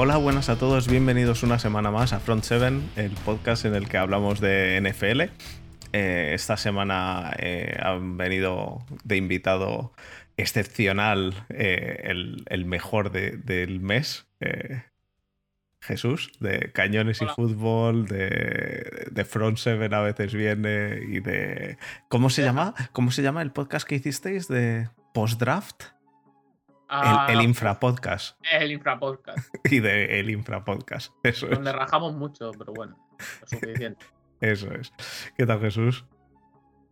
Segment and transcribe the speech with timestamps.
[0.00, 3.88] Hola, buenas a todos, bienvenidos una semana más a Front 7, el podcast en el
[3.88, 5.22] que hablamos de NFL.
[5.92, 9.92] Eh, esta semana eh, han venido de invitado
[10.36, 14.28] excepcional eh, el, mejor del mes,
[15.80, 21.76] Jesús, de Cañones y Fútbol, de, de, Front 7 a veces viene y de...
[22.08, 22.72] ¿Cómo se llama?
[22.92, 25.97] ¿Cómo se llama el podcast que hicisteis de post-draft?
[27.28, 28.38] El, infrapodcast.
[28.50, 29.54] El infrapodcast.
[29.70, 31.12] y de el infrapodcast.
[31.22, 34.06] Eso Donde rajamos mucho, pero bueno, es suficiente.
[34.40, 34.92] Eso es.
[35.36, 36.04] ¿Qué tal, Jesús?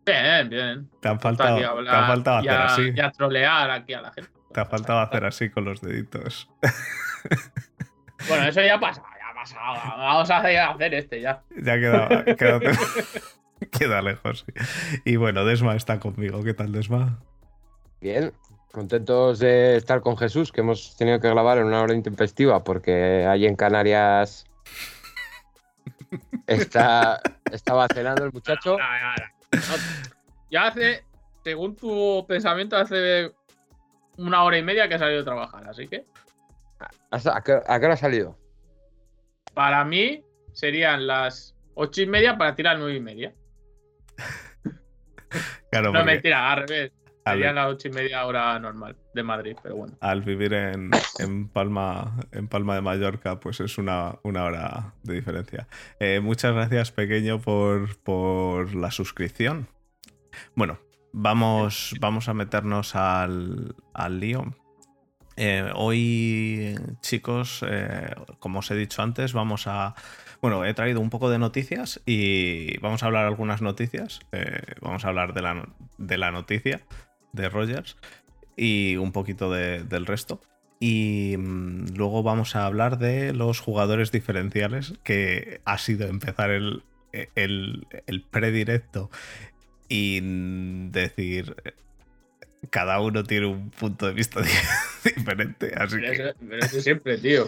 [0.05, 0.89] Bien, bien.
[1.01, 2.93] Te han faltado, te ha faltado hacer así.
[2.95, 4.31] Y a trolear aquí a la gente.
[4.53, 6.49] Te ha faltado hacer así con los deditos.
[8.27, 9.97] Bueno, eso ya pasa, ya ha pasado.
[9.97, 11.43] Vamos a hacer este ya.
[11.55, 12.59] Ya queda, queda,
[13.79, 14.45] queda lejos.
[15.05, 16.43] Y bueno, Desma está conmigo.
[16.43, 17.19] ¿Qué tal, Desma?
[18.01, 18.33] Bien,
[18.71, 23.25] Contentos de estar con Jesús, que hemos tenido que grabar en una hora intempestiva porque
[23.25, 24.45] ahí en Canarias
[26.47, 28.77] está, estaba cenando el muchacho.
[30.49, 31.03] Ya hace,
[31.43, 33.33] según tu pensamiento, hace
[34.15, 36.05] una hora y media que ha salido a trabajar, así que.
[37.11, 38.37] ¿A qué, hora ha salido?
[39.53, 40.23] Para mí
[40.53, 43.33] serían las ocho y media para tirar nueve y media.
[45.69, 46.93] Claro, no, mentira, al revés.
[47.31, 49.95] Sería las ocho y media hora normal de Madrid, pero bueno.
[49.99, 50.91] Al vivir en,
[51.49, 55.67] Palma, en Palma de Mallorca, pues es una, una hora de diferencia.
[55.99, 59.67] Eh, muchas gracias, pequeño, por, por la suscripción.
[60.55, 60.79] Bueno,
[61.13, 64.55] vamos, vamos a meternos al, al lío.
[65.35, 69.95] Eh, hoy, chicos, eh, como os he dicho antes, vamos a.
[70.41, 74.19] Bueno, he traído un poco de noticias y vamos a hablar algunas noticias.
[74.81, 76.81] vamos a hablar de la, de la noticia
[77.37, 77.95] de Rogers
[78.55, 80.41] y un poquito del resto.
[80.79, 86.83] Y mm, luego vamos a hablar de los jugadores diferenciales, que ha sido empezar el,
[87.35, 89.09] el, el predirecto
[89.89, 90.19] y
[90.91, 91.55] decir,
[92.69, 94.41] cada uno tiene un punto de vista
[95.03, 95.71] diferente.
[95.75, 96.33] Así que...
[96.61, 97.47] eso, siempre, tío.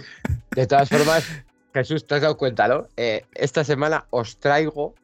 [0.51, 2.87] De todas formas, Jesús, te has dado cuenta, ¿no?
[2.97, 4.95] Eh, esta semana os traigo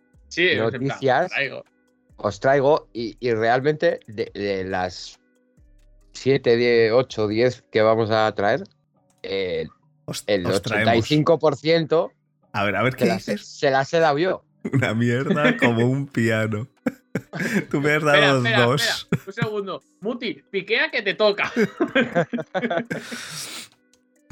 [0.57, 1.65] noticias os traigo
[2.93, 5.19] y, realmente de, las
[6.13, 8.63] 7, 10, 8, 10 que vamos a traer,
[9.23, 9.67] eh,
[10.27, 12.11] el 85%
[12.55, 13.45] a ver, a ver, ¿qué dices?
[13.45, 14.45] se las he dado yo.
[14.71, 16.69] Una mierda como un piano.
[17.69, 19.09] Tú me has dado dos.
[19.27, 19.83] un segundo.
[19.99, 21.51] Muti, piquea que te toca.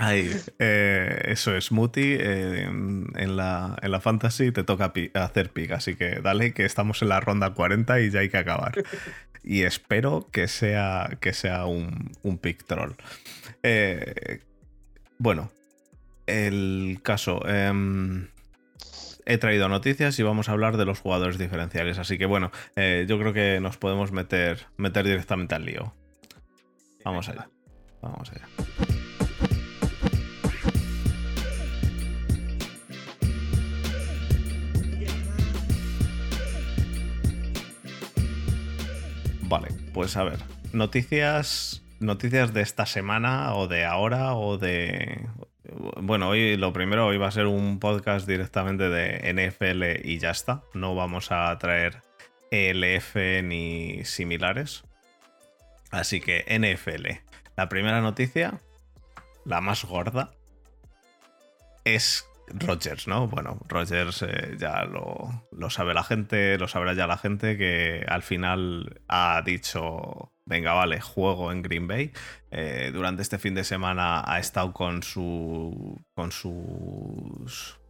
[0.04, 2.18] Ahí, eh, eso es, Muti.
[2.20, 7.02] Eh, en, la, en, la, fantasy te toca hacer pick, así que dale que estamos
[7.02, 8.74] en la ronda 40 y ya hay que acabar.
[9.44, 12.92] Y espero que sea, que sea un, un pick troll.
[13.64, 14.42] Eh,
[15.20, 15.52] bueno,
[16.28, 17.48] el caso.
[17.48, 18.28] Em,
[19.26, 21.98] he traído noticias y vamos a hablar de los jugadores diferenciales.
[21.98, 25.94] Así que bueno, yo creo que nos podemos meter, meter directamente al lío.
[27.06, 27.48] Vamos allá.
[28.02, 28.93] Vamos allá.
[39.48, 40.40] Vale, pues a ver.
[40.72, 41.84] Noticias.
[42.00, 45.28] Noticias de esta semana o de ahora o de.
[46.02, 50.32] Bueno, hoy lo primero, hoy va a ser un podcast directamente de NFL y ya
[50.32, 50.64] está.
[50.74, 52.02] No vamos a traer
[52.52, 54.84] ELF ni similares.
[55.92, 57.08] Así que NFL.
[57.56, 58.60] La primera noticia,
[59.46, 60.32] la más gorda,
[61.86, 63.28] es Rogers, ¿no?
[63.28, 68.22] Bueno, Rogers eh, ya lo, sabe la gente, lo sabrá ya la gente que al
[68.22, 72.12] final ha dicho, venga, vale, juego en Green Bay.
[72.52, 76.32] Eh, durante este fin de semana ha estado con su, con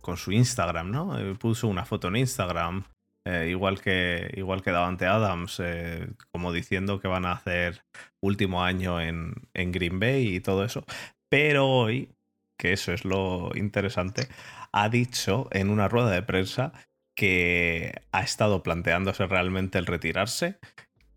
[0.01, 1.19] con su Instagram, ¿no?
[1.19, 2.85] Eh, puso una foto en Instagram,
[3.47, 5.61] igual, que, igual que Davante Adams,
[6.31, 7.85] como diciendo que van a hacer
[8.21, 10.83] último año en, en Green Bay y todo eso.
[11.29, 12.09] Pero hoy
[12.63, 14.29] que eso es lo interesante,
[14.71, 16.71] ha dicho en una rueda de prensa
[17.13, 20.59] que ha estado planteándose realmente el retirarse,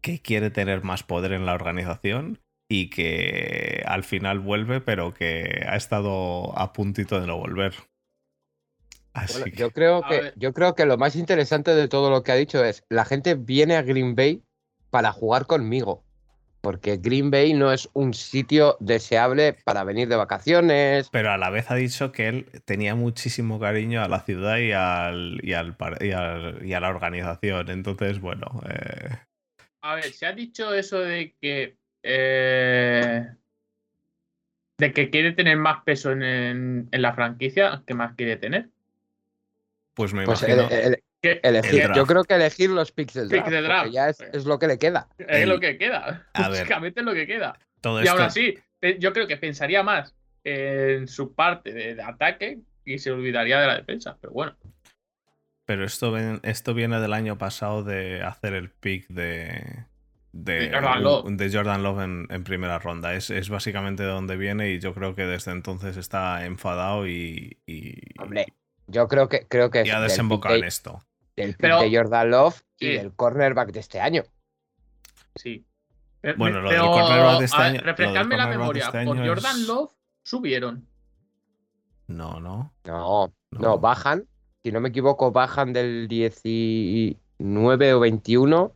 [0.01, 5.65] que quiere tener más poder en la organización y que al final vuelve, pero que
[5.69, 7.75] ha estado a puntito de no volver.
[9.13, 12.35] Así yo, creo que, yo creo que lo más interesante de todo lo que ha
[12.37, 14.43] dicho es, la gente viene a Green Bay
[14.91, 16.06] para jugar conmigo
[16.67, 21.09] porque Green Bay no es un sitio deseable para venir de vacaciones.
[21.13, 24.73] Pero a la vez ha dicho que él tenía muchísimo cariño a la ciudad y,
[24.73, 27.71] al, y, al, y, a la organización.
[27.71, 28.61] Entonces, bueno.
[28.69, 29.11] Eh,
[29.83, 31.77] a ver, se ha dicho eso de que.
[32.03, 33.29] Eh,
[34.79, 38.71] de que quiere tener más peso en, la franquicia, ¿qué más quiere tener?
[39.95, 40.45] Pues me pues
[41.43, 41.95] imagino.
[41.95, 45.09] yo creo que elegir los picks del draft, ya es, lo que le queda.
[45.19, 46.27] Es lo que queda.
[46.35, 47.59] Básicamente es lo que queda.
[48.03, 48.55] y ahora sí,
[48.99, 50.15] yo creo que pensaría más
[50.45, 54.57] en su parte de, ataque y se olvidaría de la defensa, pero bueno.
[55.65, 59.87] Pero esto, esto viene del año pasado de hacer el pick de,
[60.33, 60.71] de,
[61.53, 63.15] Jordan Love, en, primera ronda.
[63.15, 67.59] Es, básicamente de donde viene y yo creo que desde entonces está enfadado y.
[68.19, 68.47] Hombre,
[68.87, 69.85] yo creo que creo que.
[69.85, 71.01] Y ha desembocado en esto.
[71.37, 74.25] Del pick de Jordan Love y del cornerback de este año.
[75.35, 75.65] Sí.
[76.37, 77.81] Bueno, lo del cornerback de este año.
[77.83, 78.87] Refrescarme la memoria.
[78.87, 79.93] Este por Jordan Love
[80.23, 80.89] subieron.
[82.07, 82.73] No, no.
[82.85, 84.27] No, no, bajan.
[84.63, 88.73] Si no me equivoco, bajan del 19 o 21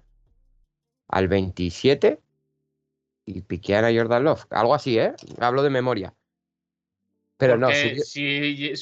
[1.09, 2.21] al 27
[3.27, 4.47] y piquean a Jordan Love.
[4.51, 5.15] Algo así, ¿eh?
[5.41, 6.15] Hablo de memoria.
[7.37, 7.71] Pero no.
[7.71, 8.75] Si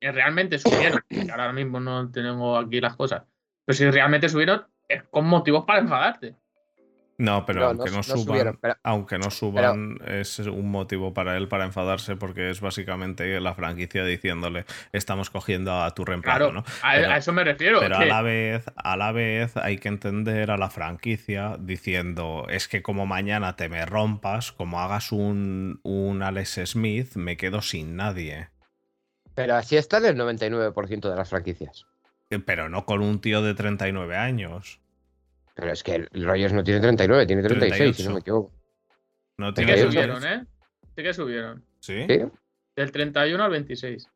[0.00, 3.22] realmente subieron, ahora mismo no tenemos aquí las cosas,
[3.64, 6.34] pero si realmente subieron, es con motivos para enfadarte.
[7.20, 12.16] No, pero aunque no, suban, aunque no suban es un motivo para él para enfadarse
[12.16, 14.64] porque es básicamente la franquicia diciéndole
[14.94, 16.64] estamos cogiendo a tu reemplazo, ¿no?
[16.82, 17.78] a, eso me refiero.
[17.80, 22.68] Pero a la vez, a la vez hay que entender a la franquicia diciendo es
[22.68, 27.96] que como mañana te me rompas, como hagas un, un Alex Smith, me quedo sin
[27.96, 28.48] nadie.
[29.40, 31.86] Pero así está el 99% de las franquicias.
[32.30, 34.80] Eh, pero no con un tío de 39 años.
[35.54, 38.52] Pero es que el Rogers no tiene 39, tiene 36, si no me equivoco.
[39.36, 40.46] No tiene que subieron, ¿eh?
[40.94, 41.64] Sí que subieron.
[41.80, 42.06] ¿Sí?
[42.76, 44.10] Del 31 al 26.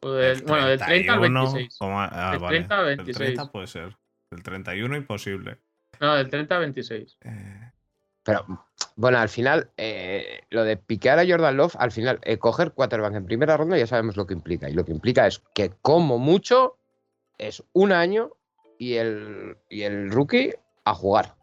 [0.00, 1.78] bueno, del 30 al 26.
[1.80, 3.18] Ah, del 30 al 26.
[3.18, 3.96] Del 30 puede ser.
[4.30, 5.58] Del 31 imposible.
[6.00, 7.18] No, del 30 al 26.
[7.20, 7.70] Eh...
[8.24, 8.44] Pero,
[8.96, 13.14] bueno, al final, eh, lo de piquear a Jordan Love, al final, eh, coger quarterback
[13.14, 14.68] en primera ronda ya sabemos lo que implica.
[14.68, 16.78] Y lo que implica es que, como mucho,
[17.38, 18.32] es un año
[18.78, 20.54] y el, y el rookie
[20.84, 21.36] a jugar.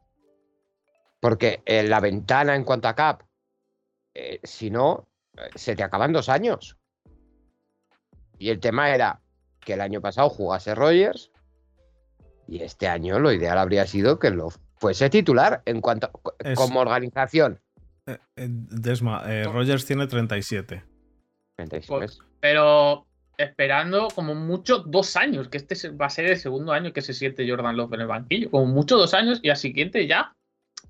[1.19, 3.23] Porque en la ventana en cuanto a cap,
[4.13, 5.07] eh, si no,
[5.37, 6.77] eh, se te acaban dos años.
[8.37, 9.21] Y el tema era
[9.59, 11.31] que el año pasado jugase Rogers
[12.47, 14.31] y este año lo ideal habría sido que
[14.81, 16.11] lo fuese titular en cuanto
[16.55, 17.59] como organización.
[18.05, 20.83] Eh, Desma, Rogers tiene 37.
[21.55, 22.07] 37.
[22.39, 23.05] Pero
[23.37, 27.13] esperando como mucho dos años, que este va a ser el segundo año que se
[27.13, 30.35] siente Jordan Love en el banquillo, como mucho dos años y al siguiente ya.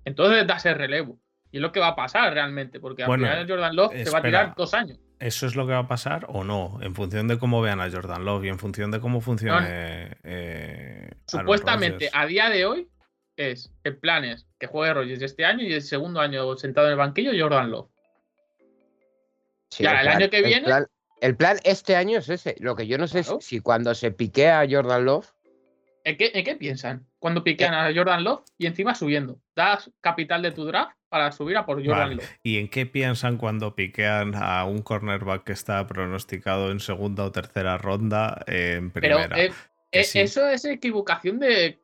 [0.06, 1.20] Entonces da ese relevo.
[1.52, 4.20] Y es lo que va a pasar realmente, porque al final Jordan Love se va
[4.20, 5.00] a tirar dos años.
[5.20, 6.80] ¿Eso es lo que va a pasar o no?
[6.82, 9.68] En función de cómo vean a Jordan Love y en función de cómo funcione.
[10.24, 12.88] Eh, Supuestamente, a, día de hoy,
[13.38, 16.94] es el plan es que juegue Rogers este año y el segundo año sentado en
[16.94, 17.90] el banquillo Jordan Love.
[19.78, 20.68] y ahora, el, año que viene.
[21.22, 22.56] El plan este año es ese.
[22.60, 25.32] Lo que yo no sé es si cuando se piquea a Jordan Love.
[26.04, 27.06] ¿En qué, piensan?
[27.20, 29.40] Cuando piquean a Jordan Love y encima subiendo.
[29.56, 32.40] Das capital de tu draft para subir a por Jordan Love.
[32.42, 37.32] ¿Y en qué piensan cuando piquean a un cornerback que está pronosticado en segunda o
[37.32, 39.30] tercera ronda en primera?
[39.30, 39.54] Pero eh,
[39.92, 41.80] eh, eso es equivocación de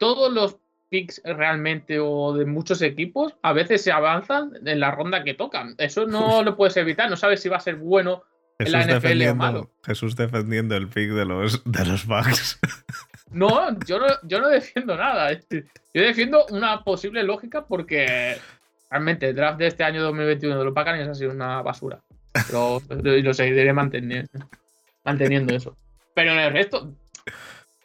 [0.00, 0.56] todos los
[0.88, 3.36] picks realmente o de muchos equipos.
[3.42, 5.74] A veces se avanzan en la ronda que tocan.
[5.78, 7.08] Eso no lo puedes evitar.
[7.08, 8.24] No sabes si va a ser bueno
[8.58, 12.58] Jesús defendiendo, Jesús defendiendo el pick de los, de los Bucks.
[13.32, 15.30] No, yo no, yo no defiendo nada.
[15.32, 18.36] Yo defiendo una posible lógica porque
[18.90, 22.00] realmente el draft de este año 2021 de los Buccaneers ha sido una basura.
[22.32, 24.32] Pero lo seguiré manteniendo,
[25.04, 25.76] manteniendo eso.
[26.12, 26.92] Pero en el resto,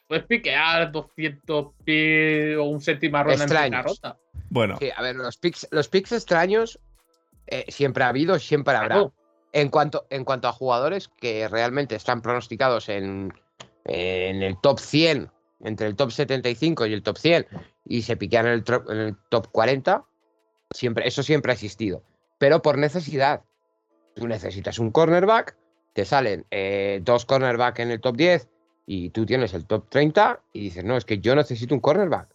[0.08, 4.18] puedes piquear 200 picks o un séptima ronda en primera ronda.
[4.50, 4.78] Bueno.
[4.80, 6.80] Sí, a ver, los picks, los picks extraños
[7.48, 9.12] eh, siempre ha habido, siempre habrá.
[9.54, 13.34] En cuanto, en cuanto a jugadores que realmente están pronosticados en,
[13.86, 15.32] el top 100,
[15.62, 17.48] entre el top 75 y el top 100,
[17.86, 20.04] y se piquean en el, en el top 40,
[20.72, 22.04] siempre, eso siempre ha existido.
[22.38, 23.44] Pero por necesidad.
[24.16, 25.58] Tú necesitas un cornerback,
[25.94, 28.48] te salen eh, dos cornerbacks en el top 10
[28.86, 32.30] y tú tienes el top 30 y dices, no, es que yo necesito un cornerback.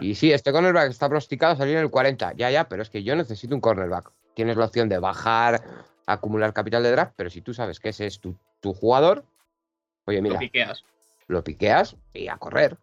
[0.00, 2.88] Y sí, este cornerback está pronosticado a salir en el 40, ya, ya, pero es
[2.88, 4.10] que yo necesito un cornerback.
[4.34, 5.62] Tienes la opción de bajar
[6.06, 9.24] acumular capital de draft, pero si tú sabes que ese es tu, jugador,
[10.06, 10.36] oye, mira.
[10.36, 10.84] Lo piqueas.
[11.26, 12.78] Lo piqueas y a correr.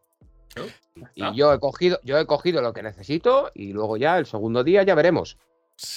[1.15, 4.63] Y yo he cogido, yo he cogido lo que necesito y luego ya el segundo
[4.63, 5.37] día ya veremos.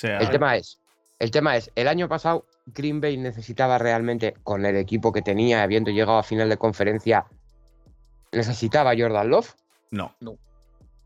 [0.03, 0.79] el tema es,
[1.23, 5.63] el tema es, el año pasado Green Bay necesitaba realmente, con el equipo que tenía,
[5.63, 7.27] habiendo llegado a final de conferencia,
[8.33, 9.55] ¿necesitaba Jordan Love?
[9.93, 10.17] No.
[10.19, 10.37] No.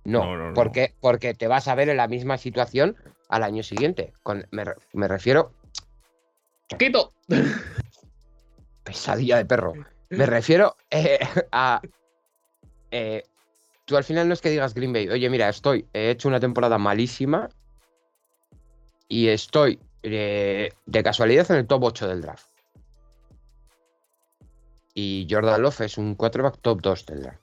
[0.04, 2.96] No, porque, porque te vas a ver en la misma situación
[3.28, 4.14] al año siguiente.
[4.22, 5.52] Con, me, refiero.
[6.78, 7.12] ¡Quito!
[8.84, 9.74] Pesadilla de perro.
[10.08, 11.18] Me refiero eh,
[11.52, 11.82] a.
[12.90, 13.22] Eh,
[13.84, 16.40] tú al final no es que digas Green Bay, oye, mira, estoy, he hecho una
[16.40, 17.50] temporada malísima
[19.08, 22.48] y estoy eh, de casualidad en el top 8 del draft.
[24.94, 27.42] Y Jordan Love es un quarterback top 2 del draft.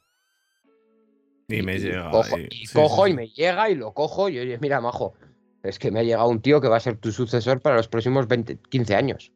[1.48, 2.10] Y, me llega.
[2.50, 5.14] Y cojo, y, me llega y lo cojo y oye, mira, majo,
[5.62, 7.88] es que me ha llegado un tío que va a ser tu sucesor para los
[7.88, 9.32] próximos 20, 15 años.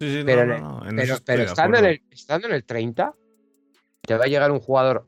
[0.00, 0.80] Sí, sí, pero, no,
[1.24, 3.14] pero, estando, en el, estando, en el, 30,
[4.02, 5.06] te va a llegar un jugador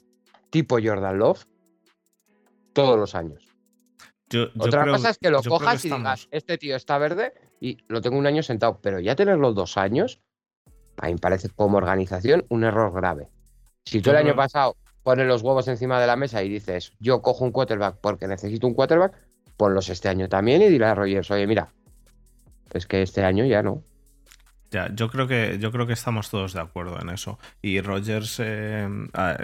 [0.51, 1.45] tipo Jordan Love
[2.73, 3.46] todos los años.
[4.59, 8.19] Otra cosa es que lo cojas y digas, este tío está verde y lo tengo
[8.19, 10.21] un año sentado, pero ya tenerlo dos años,
[10.99, 13.31] a mí me parece como organización un error grave.
[13.85, 17.23] Si tú el año pasado pones los huevos encima de la mesa y dices, yo
[17.23, 19.15] cojo un quarterback porque necesito un quarterback,
[19.57, 21.73] ponlos este año también y dile a Rogers, oye, mira,
[22.73, 23.85] es que este año ya no.
[24.71, 27.39] Ya, yo creo que yo creo que estamos todos de acuerdo en eso.
[27.63, 28.89] Y Rogers eh,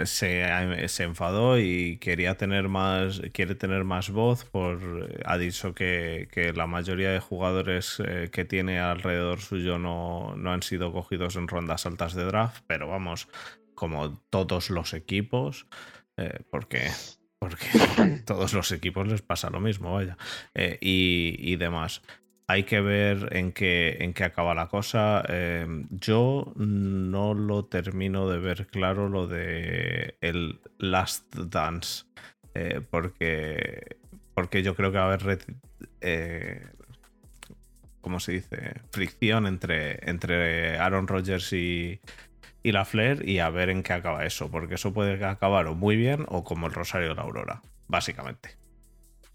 [0.05, 4.43] se, enfadó y quería tener más, quiere tener más voz.
[4.45, 10.51] Por, ha dicho que, la mayoría de jugadores eh, que tiene alrededor suyo no, no
[10.51, 13.29] han sido cogidos en rondas altas de draft, pero vamos,
[13.75, 15.67] como todos los equipos,
[16.17, 16.91] eh, porque
[17.39, 17.67] porque
[18.25, 20.17] todos los equipos les pasa lo mismo, vaya,
[20.55, 22.01] y, y, demás
[22.47, 25.23] hay que ver en qué, en qué acaba la cosa.
[25.27, 32.05] Em, yo no lo termino de ver claro lo de el Last Dance.
[32.53, 33.97] Eh, porque,
[34.33, 35.39] porque yo creo que va a haber.
[36.01, 36.65] Eh,
[38.01, 38.81] ¿Cómo se dice?
[38.91, 42.01] Fricción entre, entre Aaron Rodgers y,
[42.61, 44.51] y la Flair y a ver en qué acaba eso.
[44.51, 48.57] Porque eso puede acabar o muy bien o como el Rosario de la Aurora, básicamente.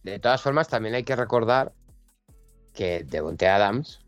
[0.02, 1.72] De todas formas, también hay que recordar
[2.78, 4.00] que Devonte Adams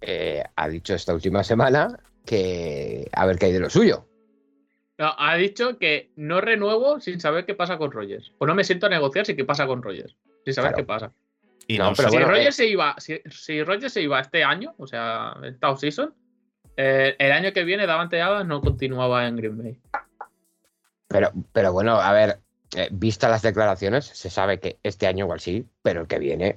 [0.00, 4.04] eh, ha dicho esta última semana que a ver qué hay de lo suyo.
[4.98, 8.32] No, ha dicho que no renuevo sin saber qué pasa con Rogers.
[8.38, 10.16] O no me siento a negociar sin qué pasa con Rogers.
[10.44, 11.12] Sin saber qué pasa.
[11.68, 14.88] Y no, pero si, Rogers eh, se iba, si, Rogers se iba este año, o
[14.88, 16.12] sea, el Top Season,
[16.76, 19.78] eh, el año que viene Davante Adams no continuaba en Green Bay.
[21.06, 22.40] Pero, pero bueno, a ver,
[22.90, 26.56] vista las declaraciones, se sabe que este año igual sí, pero el que viene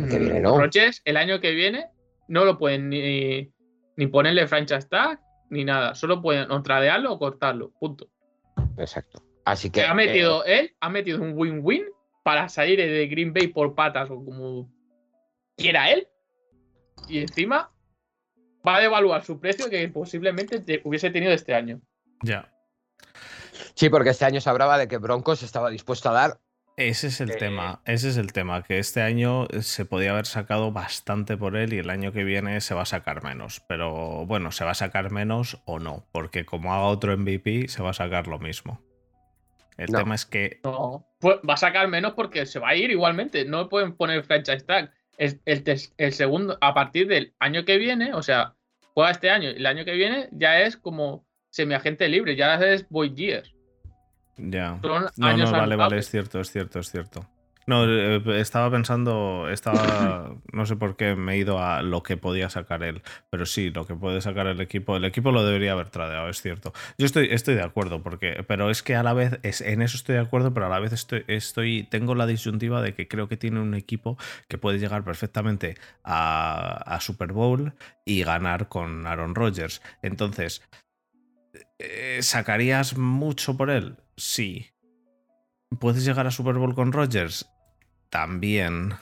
[0.00, 0.70] Mm,
[1.04, 1.88] el año que viene
[2.28, 3.52] no lo pueden ni,
[3.96, 5.94] ni ponerle franchise tag ni nada.
[5.94, 7.72] Solo pueden o tradearlo o cortarlo.
[7.78, 8.08] Punto.
[8.78, 9.22] Exacto.
[9.44, 9.82] Así que.
[9.82, 11.84] Ha metido eh, él, ha metido un win-win
[12.22, 14.72] para salir de Green Bay por patas o como
[15.56, 16.08] quiera él.
[17.08, 17.72] Y encima
[18.66, 21.80] va a devaluar su precio que posiblemente hubiese tenido este año.
[22.22, 22.52] Ya.
[23.74, 26.40] Sí, porque este año se hablaba de que Broncos estaba dispuesto a dar
[26.88, 30.72] ese es el tema, ese es el tema, que este año se podía haber sacado
[30.72, 33.60] bastante por él y el año que viene se va a sacar menos.
[33.68, 37.82] Pero bueno, se va a sacar menos o no, porque como haga otro MVP se
[37.82, 38.80] va a sacar lo mismo.
[39.76, 40.60] El tema es que...
[40.64, 44.24] No, pues va a sacar menos porque se va a ir igualmente, no pueden poner
[44.24, 44.92] franchise tag.
[45.16, 48.54] El, el, segundo, a partir del año que viene, o sea,
[48.94, 52.88] juega este año y el año que viene ya es como semiagente libre, ya es
[52.88, 53.44] void year.
[54.42, 54.78] Ya.
[54.82, 57.26] no, no, vale, vale, es cierto, es cierto, es cierto.
[57.66, 62.16] No, eh, estaba pensando, estaba, no sé por qué me he ido a lo que
[62.16, 65.70] podía sacar él, pero sí, lo que puede sacar el equipo, el equipo lo debería
[65.72, 66.72] haber tradeado, es cierto.
[66.98, 69.96] Yo estoy, estoy de acuerdo, porque, pero es que a la vez, es, en eso
[69.96, 73.28] estoy de acuerdo, pero a la vez estoy, estoy, tengo la disyuntiva de que creo
[73.28, 74.18] que tiene un equipo
[74.48, 77.72] que puede llegar perfectamente a, Super Bowl
[78.04, 79.80] y ganar con Aaron Rodgers.
[80.02, 80.62] Entonces,
[81.78, 83.96] eh, ¿sacarías mucho por él?
[84.20, 84.70] Sí.
[85.78, 87.48] ¿Puedes llegar a Super Bowl con Rodgers?
[88.10, 88.94] También.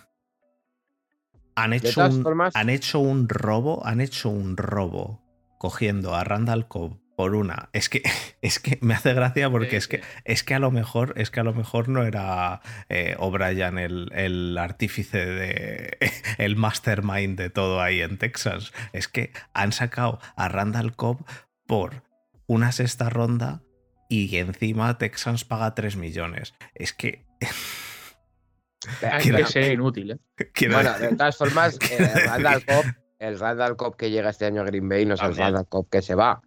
[1.57, 5.21] Han hecho, un, han hecho un robo, han hecho un robo
[5.59, 7.69] cogiendo a Randall Cobb por una.
[7.73, 8.03] Es que,
[8.43, 11.41] es que me hace gracia porque es que, es que a lo mejor, es que
[11.41, 15.99] a lo mejor no era eh, O'Brien el, el, artífice de.
[16.39, 18.73] el mastermind de todo ahí en Texas.
[18.93, 21.27] Es que han sacado a Randall Cobb
[21.67, 22.05] por
[22.47, 23.63] una sexta ronda
[24.09, 26.55] y encima Texans paga 3 millones.
[26.75, 27.25] Es que.
[29.03, 30.69] Hay que ser inútil, ¿eh?
[30.71, 31.79] Bueno, de todas formas,
[33.19, 35.88] el Randall Cobb, que llega este año a Green Bay no es el Randall Cobb
[35.91, 36.41] que se va.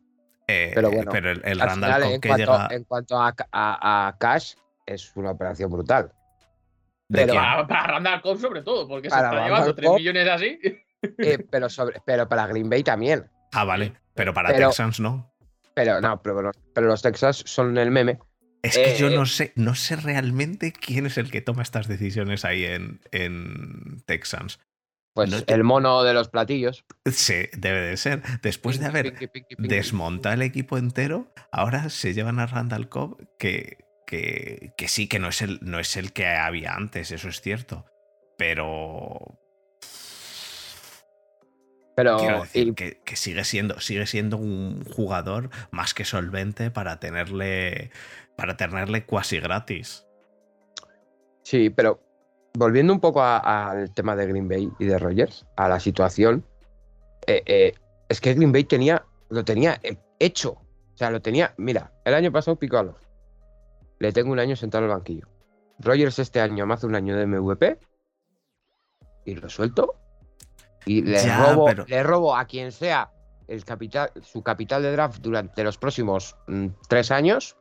[0.47, 2.67] Eh, pero bueno, pero el, Randall Cobb que llega.
[2.71, 6.11] En cuanto a, Cash, es una operación brutal.
[7.09, 10.59] Pero, para, Randall Cobb, sobre todo, porque se está llevando 3 millones así.
[11.17, 13.29] Eh, pero, sobre, pero para Green Bay también.
[13.51, 13.93] Ah, vale.
[14.13, 15.30] Pero para Texans no.
[15.73, 18.19] Pero no, pero, pero los Texas son el meme
[18.61, 22.45] Es que yo no sé, no sé realmente quién es el que toma estas decisiones
[22.45, 24.59] ahí en, en Texans.
[25.13, 26.85] Pues el mono de los platillos.
[27.05, 28.21] Sí, debe de ser.
[28.41, 29.13] Después de haber
[29.57, 35.19] desmontado el equipo entero, ahora se llevan a Randall Cobb, que, que, que, sí, que
[35.19, 37.85] no es, el, no es el que había antes, eso es cierto.
[38.37, 39.40] Pero.
[41.95, 42.17] Pero.
[42.53, 47.91] que, que, sigue, siendo, sigue siendo un jugador más que solvente para tenerle.
[48.35, 50.05] Para tenerle cuasi gratis.
[51.43, 52.01] Sí, pero
[52.53, 56.45] volviendo un poco al tema de Green Bay y de Rogers, a la situación,
[57.27, 57.73] eh, eh,
[58.09, 59.79] es que Green Bay tenía, lo tenía
[60.19, 60.51] hecho.
[60.51, 61.53] O sea, lo tenía.
[61.57, 62.95] Mira, el año pasado pico a los.
[63.99, 65.27] Le tengo un año sentado en el banquillo.
[65.79, 67.79] Rogers este año me hace un año de MVP
[69.25, 69.95] y lo suelto.
[70.85, 73.11] Y le, robo, le robo a quien sea
[73.47, 77.57] el capital, su capital de draft durante los próximos mm, tres años.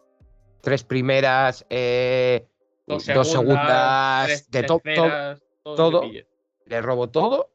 [0.62, 2.46] Tres primeras, eh,
[2.86, 4.82] dos segundas, de todo,
[5.62, 6.02] todo,
[6.66, 7.48] le robo todo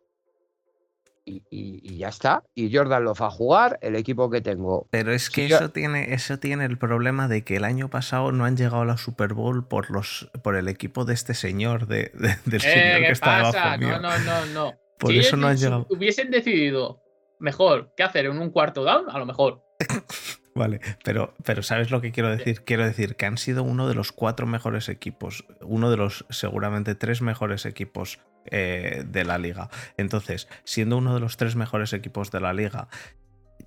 [1.25, 2.43] y, ya está.
[2.53, 4.87] Y Jordan lo va a jugar, el equipo que tengo.
[4.91, 8.45] Pero es que eso, tiene, eso tiene el problema de que el año pasado no
[8.45, 12.11] han llegado a la Super Bowl por, los, por el equipo de este señor, de,
[12.45, 14.73] del eh, señor que está abajo No, no, no, no.
[14.97, 15.87] Por eso no han llegado.
[15.89, 17.01] Hubiesen decidido
[17.39, 19.63] mejor qué hacer en un cuarto down, a lo mejor.
[20.55, 22.63] Vale, pero, pero ¿sabes lo que quiero decir?
[22.63, 26.95] Quiero decir que han sido uno de los cuatro mejores equipos, uno de los seguramente
[26.95, 29.69] tres mejores equipos eh, de la liga.
[29.97, 32.87] Entonces, siendo uno de los tres mejores equipos de la liga,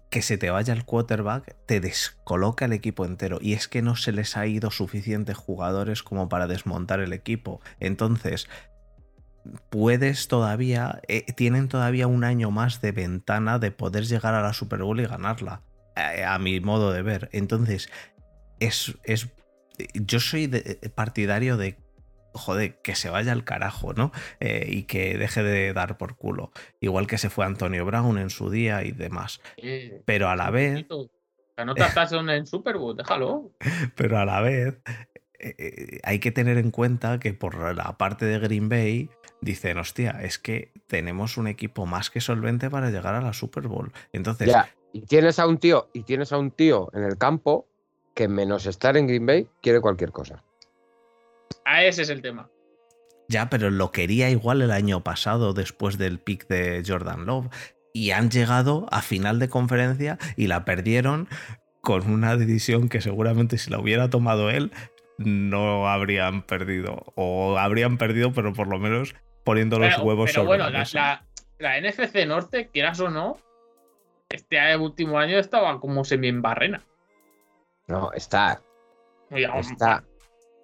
[0.08, 3.38] que se te vaya el quarterback te descoloca el equipo entero.
[3.40, 7.60] Y es que no se les ha ido suficientes jugadores como para desmontar el equipo.
[7.80, 8.48] Entonces,
[9.70, 14.52] puedes todavía, eh, tienen todavía un año más de ventana de poder llegar a la
[14.52, 15.62] Super Bowl y ganarla
[15.96, 17.28] a, mi modo de ver.
[17.32, 17.90] Entonces,
[18.60, 19.28] es, es
[19.94, 20.48] yo soy
[20.94, 21.76] partidario de
[22.32, 24.12] joder, que se vaya al carajo, ¿no?
[24.40, 26.52] Eh, y que deje de dar por culo.
[26.80, 29.40] Igual que se fue Antonio Brown en su día y demás.
[30.04, 30.86] Pero a la vez.
[30.88, 31.82] No te
[32.36, 33.52] en Super Bowl, déjalo.
[33.96, 34.78] Pero a la vez.
[35.40, 39.08] Eh, eh, hay que tener en cuenta que por la parte de Green Bay
[39.40, 43.68] dicen, hostia, es que tenemos un equipo más que solvente para llegar a la Super
[43.68, 43.92] Bowl.
[44.12, 44.52] Entonces,
[44.92, 47.66] y tienes a un tío, y tienes a un tío en el campo
[48.14, 50.42] que menos estar en Green Bay quiere cualquier cosa.
[51.64, 52.50] A ese es el tema.
[53.28, 57.48] Ya, pero lo quería igual el año pasado, después del pick de Jordan Love.
[57.92, 61.28] Y han llegado a final de conferencia y la perdieron
[61.80, 64.72] con una decisión que seguramente si la hubiera tomado él,
[65.18, 67.12] no habrían perdido.
[67.14, 71.24] O habrían perdido, pero por lo menos poniendo los huevos pero bueno, la,
[71.58, 73.38] la, NFC Norte, quieras o no,
[74.28, 76.84] este último año estaba como semi en barrena.
[77.86, 78.60] No, está.
[79.30, 80.04] Está.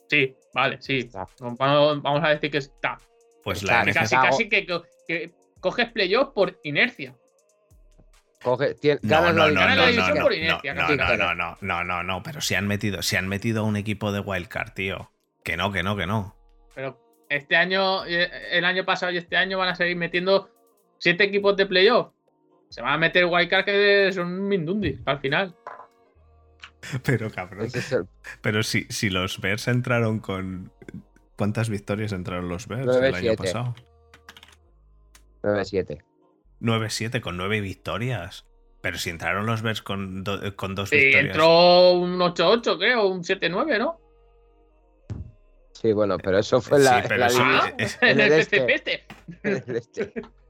[0.09, 1.09] Sí, vale, sí.
[1.41, 2.99] Vamos, a decir que está.
[3.43, 7.17] Pues la casi, casi que, coges playoff por inercia.
[8.45, 10.19] Coge, tiene, no, no, no, la división.
[11.63, 15.11] No, no, no, pero si han metido, si han metido un equipo de wildcard, tío.
[15.43, 16.37] Que no, que no, que no.
[16.75, 20.51] Pero este año, eh, el año pasado y este año van a seguir metiendo
[20.99, 22.13] siete equipos de playoff.
[22.69, 25.57] Se van a meter wildcard que son Mindundi al final.
[27.03, 27.69] Pero cabrón.
[28.43, 30.71] Pero si, si los Bears entraron con.
[31.37, 33.75] ¿Cuántas victorias entraron los Bears el año pasado?
[35.43, 36.03] 9-7.
[36.61, 38.47] 9-7 con 9 victorias.
[38.81, 40.25] Pero si entraron los Bears con,
[40.57, 41.31] con dos sí, victorias.
[41.35, 44.01] entró un 8-8, creo, un 7-9, ¿no?
[45.73, 47.03] Sí, bueno, pero eso fue la.
[47.03, 48.75] Sí, pero la, en el, este.
[48.75, 49.05] este.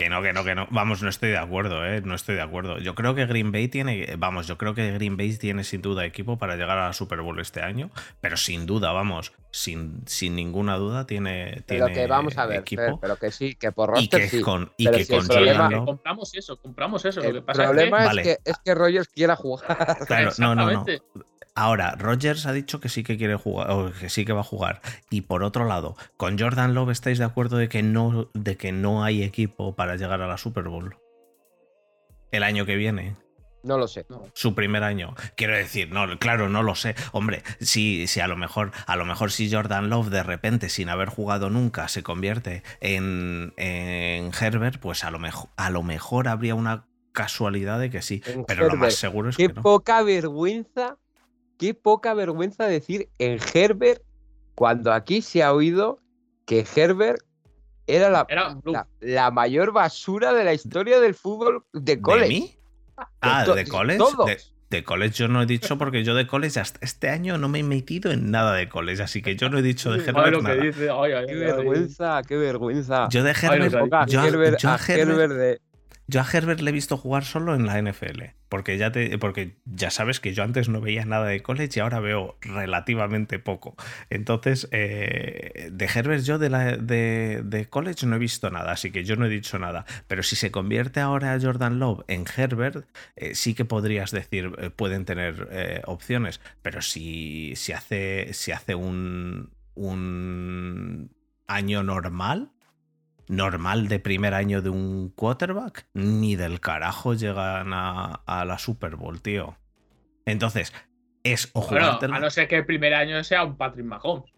[0.00, 0.66] Que no, que no, que no.
[0.70, 2.00] Vamos, no estoy de acuerdo, ¿eh?
[2.00, 2.78] No estoy de acuerdo.
[2.78, 6.06] Yo creo que Green Bay tiene, vamos, yo creo que Green Bay tiene sin duda
[6.06, 7.90] equipo para llegar a la Super Bowl este año,
[8.22, 12.98] pero sin duda, vamos, sin, sin ninguna duda tiene, pero que vamos a ver, equipo.
[12.98, 17.04] Pero, que sí, que por roster y que con, y que con compramos eso, compramos
[17.04, 17.20] eso.
[17.20, 19.98] El lo que pasa problema es, que, es, que, Rogers quiera jugar.
[20.06, 20.84] Claro, no, no, no.
[21.54, 24.44] Ahora, Rogers ha dicho que sí que quiere jugar, o que sí que va a
[24.44, 24.80] jugar.
[25.10, 28.72] Y por otro lado, con Jordan Love estáis de acuerdo de que no, de que
[28.72, 30.96] no hay equipo para llegar a la Super Bowl.
[32.30, 33.16] El año que viene.
[33.62, 34.06] No lo sé.
[34.32, 35.14] Su primer año.
[35.36, 36.94] Quiero decir, no, claro, no lo sé.
[37.12, 40.88] Hombre, si, si a lo mejor, a lo mejor si Jordan Love de repente, sin
[40.88, 46.28] haber jugado nunca, se convierte en, en Herbert, pues a lo mejor, a lo mejor
[46.28, 48.22] habría una casualidad de que sí.
[48.46, 49.62] pero lo más seguro es que no.
[49.62, 50.96] poca vergüenza
[51.60, 54.02] qué poca vergüenza decir en Herbert
[54.54, 56.00] cuando aquí se ha oído
[56.46, 57.20] que Herbert
[57.86, 58.26] era la,
[59.00, 62.24] la, mayor basura de la historia del fútbol de college.
[62.24, 62.56] ¿De mí?
[63.20, 64.02] Ah, ¿de college?
[64.70, 67.58] De college yo no he dicho porque yo de college hasta este año no me
[67.58, 71.26] he metido en nada de college, así que yo no he dicho de Herbert nada.
[71.26, 73.08] qué vergüenza, qué vergüenza.
[73.10, 75.60] Yo de Herbert, yo, a Herbert,
[76.10, 79.58] yo a Herbert le he visto jugar solo en la NFL, porque ya, te, porque
[79.64, 83.76] ya sabes que yo antes no veía nada de college y ahora veo relativamente poco.
[84.10, 89.04] Entonces, eh, de Herbert yo de, la, de, college no he visto nada, así que
[89.04, 89.86] yo no he dicho nada.
[90.08, 94.70] Pero si se convierte ahora Jordan Love en Herbert, eh, sí que podrías decir, eh,
[94.70, 96.40] pueden tener opciones.
[96.60, 101.14] Pero si, si hace, si hace un, un
[101.46, 102.50] año normal,
[103.30, 109.22] normal de primer año de un quarterback, ni del carajo llegan a, la Super Bowl,
[109.22, 109.56] tío.
[110.26, 110.72] Entonces,
[111.22, 114.30] es o bueno, A no ser que el primer año sea un Patrick Mahomes.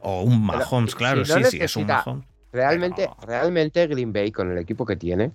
[0.00, 2.26] O un Mahomes, claro, sí, sí, es un Mahomes.
[2.52, 5.30] Realmente, realmente Green Bay con el equipo que tiene,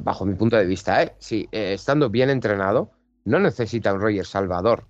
[0.00, 1.14] bajo mi punto de vista, ¿eh?
[1.18, 2.92] sí, eh, estando bien entrenado,
[3.24, 4.86] no necesita un Roger Salvador.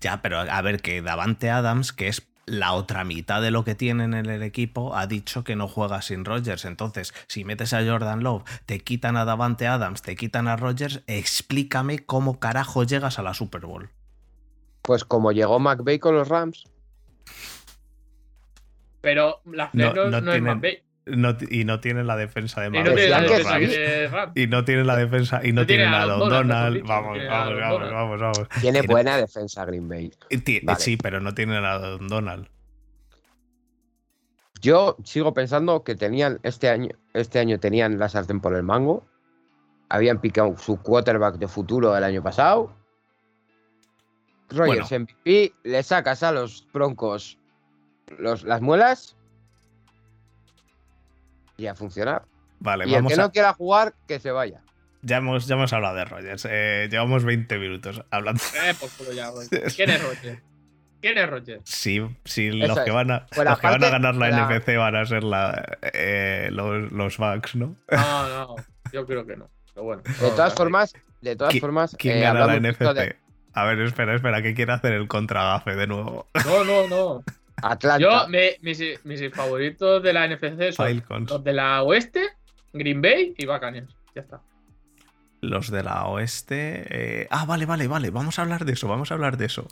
[0.00, 3.74] Ya, pero a ver, que Davante Adams, que es la otra mitad de lo que
[3.74, 6.64] tienen en el equipo ha dicho que no juega sin Rodgers.
[6.64, 11.02] Entonces, si metes a Jordan Love, te quitan a Davante Adams, te quitan a Rodgers,
[11.06, 13.90] explícame cómo carajo llegas a la Super Bowl.
[14.82, 16.64] Pues como llegó McVeigh con los Rams.
[19.00, 23.08] Pero la no, no, es Y no tiene la defensa de Mahomes.
[24.34, 26.82] Y no tiene la defensa y no, tiene la Don Donald.
[26.86, 30.12] Vamos, vamos, vamos, vamos, Tiene buena defensa Green Bay.
[30.78, 32.48] Sí, pero no tiene la Don Donald.
[34.60, 39.04] Yo sigo pensando que tenían este año, este año tenían la sartén por el mango.
[39.88, 42.72] Habían picado su quarterback de futuro el año pasado.
[44.50, 47.38] Rogers MVP, le sacas a los broncos
[48.18, 49.16] los, las muelas
[51.56, 52.24] y a funcionar.
[52.60, 54.62] Vale, y el que no quiera jugar, que se vaya.
[55.02, 56.46] Ya hemos, ya hemos hablado de Rogers.
[56.48, 58.40] Eh, llevamos 20 minutos hablando.
[58.64, 59.30] Eh, pues ya,
[59.76, 60.42] ¿Quién es Rogers?
[61.00, 61.62] ¿Quién es Rogers?
[61.64, 65.04] Sí, sí los, que van, a, los que van a ganar la NFC van a
[65.04, 67.74] ser la, eh, los, los Bucks, ¿no?
[67.90, 68.56] No, no,
[68.92, 69.50] yo creo que no.
[69.74, 71.96] Pero bueno, de todas formas, de todas formas.
[71.98, 73.16] ¿Quién eh, gana la NFC?
[73.54, 76.28] A ver, espera, espera, ¿qué quiere hacer el contragafe de nuevo?
[76.46, 77.24] No, no, no.
[77.98, 82.28] Yo, mis, favoritos de la NFC son los de la oeste,
[82.72, 83.94] Green Bay y Buccaneers.
[84.14, 84.40] Ya está.
[85.40, 86.86] Los de la oeste.
[86.88, 88.10] Eh, ah, vale, vale, vale.
[88.10, 89.68] Vamos a hablar de eso, vamos a hablar de eso.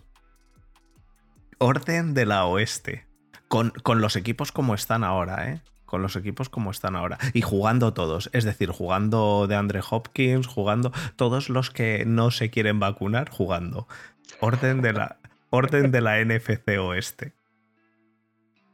[1.59, 3.07] Orden de la oeste.
[3.49, 5.61] Con, con los equipos como están ahora, ¿eh?
[5.85, 7.19] Con los equipos como están ahora.
[7.35, 8.31] Y jugando todos.
[8.33, 13.89] Es decir, jugando de Andre Hopkins, jugando todos los que no se quieren vacunar, jugando.
[14.41, 15.17] Orden de la,
[15.51, 17.40] orden de la NFC oeste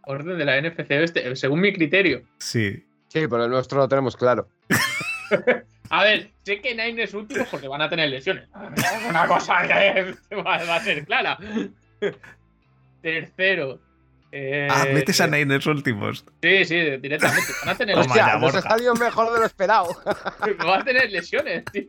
[0.06, 2.22] orden de la NFC este, según mi criterio.
[2.38, 2.84] Sí.
[3.08, 4.48] Sí, pero el nuestro lo tenemos claro.
[5.90, 8.48] a ver, sé que Niners últimos porque van a tener lesiones.
[9.08, 11.38] Una cosa que va, a ser clara.
[13.02, 13.80] Tercero.
[14.32, 16.24] Eh, ah, metes a Niners últimos.
[16.42, 17.52] Sí, sí, directamente.
[17.64, 18.42] Van a tener lesiones.
[18.42, 19.96] Hostia, ha salido mejor de lo esperado.
[20.58, 21.88] van a tener lesiones, tío.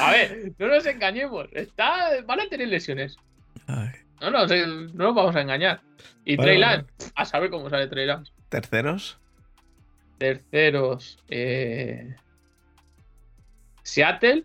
[0.00, 1.48] A ver, no nos engañemos.
[1.52, 3.16] Está, van a tener lesiones.
[3.66, 3.90] Ay.
[4.22, 5.80] No, no, no nos vamos a engañar.
[6.24, 8.08] Y Trey a saber cómo sale Trey
[8.48, 9.18] ¿Terceros?
[10.18, 11.18] Terceros.
[11.28, 12.14] Eh...
[13.82, 14.44] Seattle.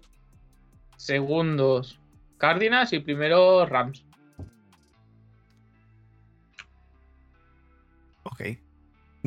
[0.96, 2.00] Segundos.
[2.40, 4.04] Cardinals y primero Rams.
[8.24, 8.42] Ok.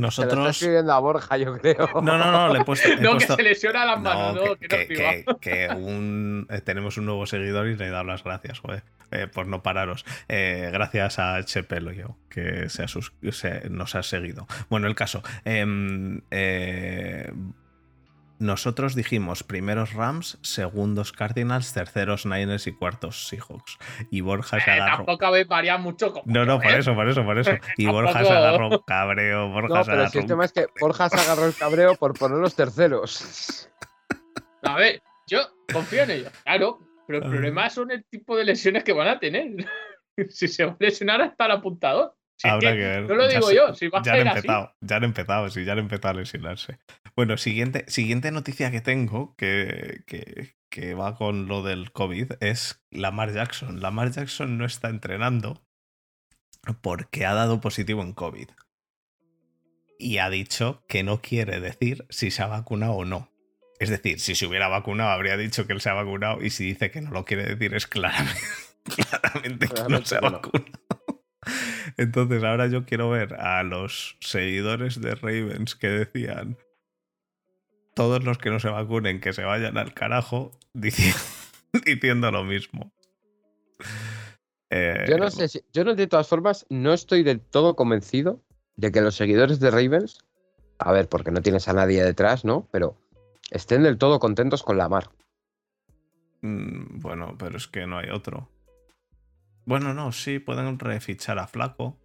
[0.01, 0.33] Nosotros.
[0.33, 1.89] Se lo escribiendo a Borja, yo creo.
[2.03, 2.89] No, no, no, le he puesto.
[3.01, 7.69] no, que se lesiona las manos, no, que, que, un, eh, tenemos un nuevo seguidor
[7.69, 8.83] y le he dado las gracias, joder.
[9.11, 10.05] Eh, por no pararos.
[10.29, 14.47] Eh, gracias a Chepelo yo, que se, nos ha seguido.
[14.69, 15.23] Bueno, el caso.
[15.45, 17.33] Em, eh,
[18.41, 23.79] nosotros dijimos primeros Rams, segundos Cardinals, terceros Niners y cuartos Seahawks.
[24.11, 24.97] Y Borja se agarró.
[24.97, 26.13] tampoco habéis variado mucho.
[26.25, 27.53] no, no, por eso, por eso, por eso.
[27.77, 29.49] Y Borja se agarró cabreo.
[29.51, 32.57] Borja no, pero el tema es que Borja se agarró el cabreo por poner los
[32.57, 33.69] terceros.
[34.63, 35.41] A ver, yo
[35.73, 36.31] confío en ello.
[36.45, 39.67] Claro, pero el problema son el tipo de lesiones que van a tener.
[40.29, 42.15] si se va a lesionar hasta el apuntador.
[42.45, 43.09] Habrá que, ver.
[43.09, 45.73] No lo digo yo, si va a ya han empezado, Ya han empezado, sí, ya
[45.73, 46.79] han empezado a lesionarse.
[47.17, 52.83] Bueno, siguiente, siguiente noticia que tengo, que, que, que va con lo del COVID, es
[52.91, 53.81] Lamar Jackson.
[53.81, 55.63] Lamar Jackson no está entrenando
[56.81, 58.49] porque ha dado positivo en COVID.
[59.99, 63.31] Y ha dicho que no quiere decir si se ha vacunado o no.
[63.79, 66.43] Es decir, si se hubiera vacunado, habría dicho que él se ha vacunado.
[66.43, 68.41] Y si dice que no lo quiere decir, es claramente,
[69.09, 70.81] claramente que no se ha vacunado.
[71.97, 76.59] Entonces, ahora yo quiero ver a los seguidores de Ravens que decían.
[77.95, 82.93] todos los que no se vacunen que se vayan al carajo diciendo, lo mismo.
[84.71, 88.43] yo no sé si, yo no, de todas formas, no estoy del todo convencido
[88.77, 90.19] de que los seguidores de Ravens,
[90.79, 92.67] a ver, porque no tienes a nadie detrás, ¿no?
[92.71, 92.97] Pero
[93.51, 95.11] estén del todo contentos con la mar.
[96.43, 98.49] Mm, bueno, pero es que no hay otro.
[99.71, 101.97] Bueno, no, sí, pueden refichar a Flaco.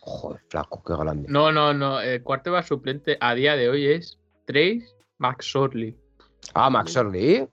[0.00, 1.28] Joder, Flaco, qué grande.
[1.28, 2.00] No, no, no.
[2.00, 5.96] El cuarto va suplente a día de hoy es Trace McSorley.
[6.54, 7.48] Ah, McSorley.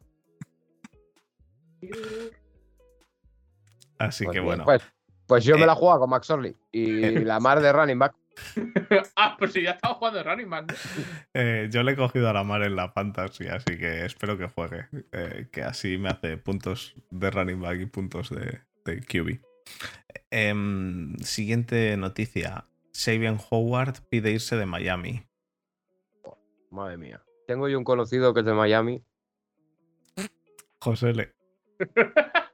[4.00, 4.63] Así que bueno.
[4.65, 4.82] Pues,
[5.28, 8.15] pues, yo me eh, la juego con McSorley y la mar de running back.
[9.18, 10.65] ah, pues si ya estaba jugando Running Man.
[11.36, 14.48] Eh, yo le he cogido a la mar en la fantasy, así que espero que
[14.48, 14.88] juegue.
[15.12, 19.41] Eh, que así me hace puntos de running back y puntos de, de QB.
[20.32, 22.67] Em, siguiente noticia.
[22.91, 25.28] Sabian Howard pide irse de Miami.
[26.71, 27.21] madre mía.
[27.48, 29.04] Tengo yo un conocido que es de Miami.
[30.80, 31.34] José Le.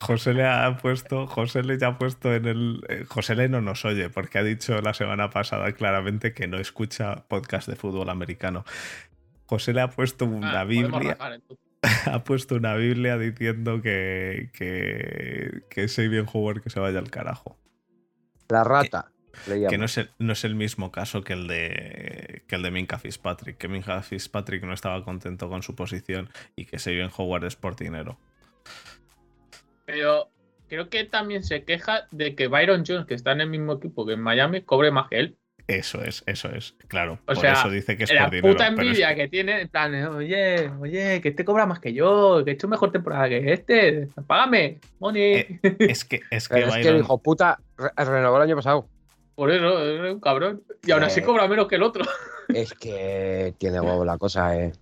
[0.00, 2.80] José le ha puesto, José le ya ha puesto en el.
[2.88, 6.58] Eh, José le no nos oye, porque ha dicho la semana pasada claramente que no
[6.58, 8.64] escucha podcast de fútbol americano.
[9.44, 11.18] José le ha puesto una ah, Biblia.
[12.06, 17.10] ha puesto una Biblia diciendo que, que, que es bien jugador que se vaya al
[17.10, 17.56] carajo.
[18.48, 19.12] La rata.
[19.44, 22.70] Que, no, es el, no es el mismo caso que el de que el de
[22.70, 23.56] Minka Fitzpatrick.
[23.56, 27.76] Que Minka Fitzpatrick no estaba contento con su posición y que bien Howard es por
[27.76, 28.18] dinero.
[29.86, 30.30] Pero
[30.68, 34.04] creo que también se queja de que Byron Jones, que está en el mismo equipo
[34.04, 35.38] que en Miami, cobre más que él.
[35.70, 37.12] Eso es, eso es, claro.
[37.12, 39.28] O por sea, eso dice que es la por puta envidia que...
[39.28, 42.90] tiene, en plan, oye, oye, que este cobra más que yo, que he hecho mejor
[42.90, 45.22] temporada que este, págame, money.
[45.22, 47.60] Eh, es que, es que, es que el hijo puta
[47.96, 48.88] renovó el año pasado.
[49.36, 50.60] Por eso, es un cabrón.
[50.84, 52.04] Y aún así eh, cobra menos que el otro.
[52.48, 54.72] Es que tiene huevo la cosa, eh.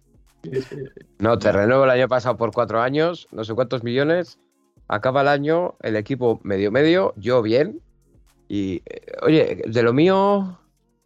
[1.19, 4.39] No, te renuevo el año pasado por cuatro años, no sé cuántos millones,
[4.89, 7.83] acaba el año, el equipo medio medio, yo bien.
[8.49, 10.59] Y, eh, oye, de lo mío.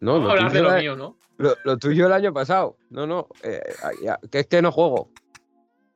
[0.02, 1.16] No, no hablar de lo mío, ¿no?
[1.38, 2.76] Lo, tuyo el año pasado.
[2.90, 3.28] No, no.
[3.44, 3.62] Eh,
[4.30, 5.10] que es que no juego.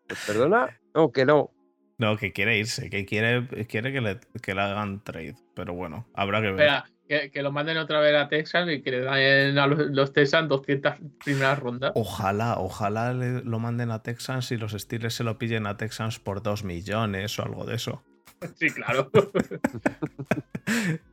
[0.06, 0.78] Pues, ¿Perdona?
[0.94, 1.50] No, que no.
[1.98, 5.34] No, que quiere irse, que quiere, quiere que, le, que le hagan trade.
[5.54, 6.84] Pero bueno, habrá que ver.
[7.08, 10.94] Que, lo manden otra vez a Texas y que le den a los, Texans 200
[11.24, 11.92] primeras rondas.
[11.96, 16.42] Ojalá, ojalá lo manden a Texans y los Steelers se lo pillen a Texans por
[16.42, 18.04] 2 millones o algo de eso.
[18.56, 19.10] Sí, claro.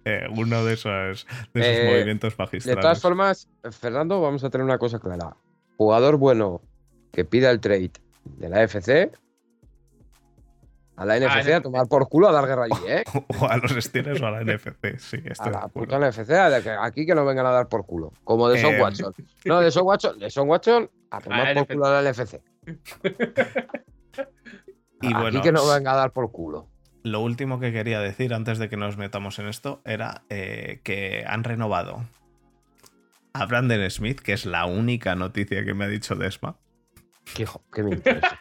[0.06, 2.76] Eh, uno de esos, de esos eh, movimientos magistrales.
[2.76, 5.38] De todas formas, Fernando, vamos a tener una cosa clara.
[5.78, 6.60] Jugador bueno
[7.12, 7.92] que pida el trade
[8.26, 9.12] de la FC
[10.96, 13.04] a la NFC a, tomar por culo a dar guerra allí, ¿eh?
[13.40, 15.18] O a los Steelers o a la NFC, sí.
[15.40, 16.32] a la puta NFC,
[16.80, 18.12] aquí que no vengan a dar por culo.
[18.24, 19.14] Como de Son eh, Watson.
[19.46, 22.42] No, de Son Watson, de Son Watson a tomar por culo a la NFC.
[25.02, 26.68] y bueno, aquí que no venga a dar por culo.
[27.04, 31.26] Lo último que quería decir antes de que nos metamos en esto era eh, que
[31.28, 32.08] han renovado
[33.34, 36.58] a Brandon Smith, que es la única noticia que me ha dicho Desma.
[37.36, 38.39] Qué, qué me interesa.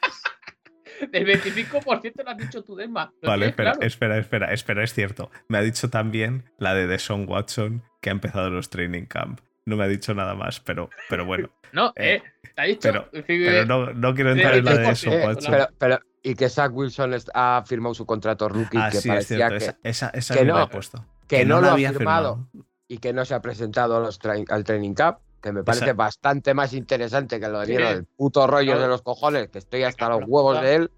[1.11, 3.13] Del 25% lo has dicho tú, Desma.
[3.23, 5.31] Vale, espera, espera, espera, espera, es cierto.
[5.49, 9.41] Me ha dicho también la de Deshaun Watson que ha empezado los training camp.
[9.67, 11.51] No me ha dicho nada más, pero, pero bueno.
[11.73, 12.81] No, eh, eh te ha dicho.
[12.83, 15.51] Pero, pero no, no, quiero entrar en la de eh, Watson.
[15.51, 18.77] Pero, pero, y que Zach Wilson ha firmado su contrato rookie.
[18.77, 21.03] Ah, que sí, parecía es que, esa, esa, que no, he puesto.
[21.27, 22.47] Que, no, lo ha firmado,
[22.89, 24.07] y que no se ha presentado
[24.51, 28.79] al training camp que me parece bastante más interesante que lo de del puto rollo
[28.79, 30.91] de los cojones, que estoy hasta los huevos de él.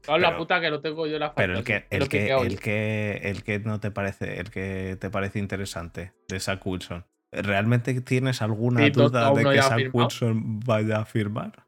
[0.00, 3.20] Claro, la puta que lo tengo yo la Pero el que, el que, el que,
[3.22, 7.04] el que no te parece, el que te parece interesante de Zach Wilson.
[7.32, 11.64] ¿Realmente tienes alguna duda de que Zach Wilson vaya a firmar?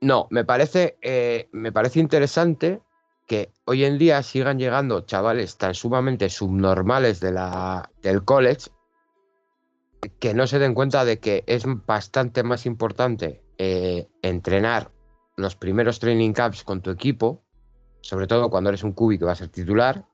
[0.00, 2.80] No, me parece, eh, me parece interesante
[3.26, 8.70] que hoy en día sigan llegando chavales tan sumamente subnormales de la, del college
[10.18, 14.90] que no se den cuenta de que es bastante más importante eh, entrenar
[15.36, 17.42] los primeros training camps con tu equipo
[18.02, 20.04] sobre todo cuando eres un cubi que va a ser titular,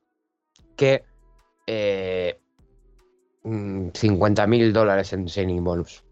[0.77, 1.05] que
[1.67, 2.38] eh,
[3.42, 6.03] 50 mm, mil dólares en signing bonus.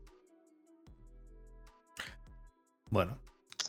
[2.88, 3.18] Bueno,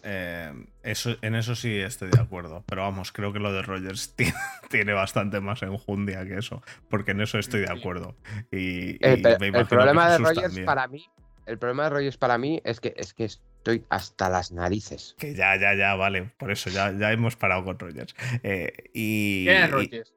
[0.03, 2.63] eh, eso, en eso sí estoy de acuerdo.
[2.67, 4.15] Pero vamos, creo que lo de Rogers
[4.69, 6.61] tiene, bastante más enjundia que eso.
[6.89, 8.15] Porque en eso estoy de acuerdo.
[8.51, 9.21] Y, el,
[9.67, 11.05] problema de Rogers para mí.
[11.45, 15.15] El problema de Rogers para mí es que es que estoy hasta las narices.
[15.17, 16.31] Que ya, ya, ya, vale.
[16.37, 18.15] Por eso ya, ya hemos parado con Rogers.
[18.43, 20.16] Eh, y, ¿Quién es Rogers?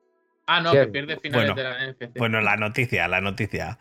[0.53, 2.19] Ah, no, que pierde finales bueno, de la NFC.
[2.19, 3.79] Bueno, la noticia, la noticia.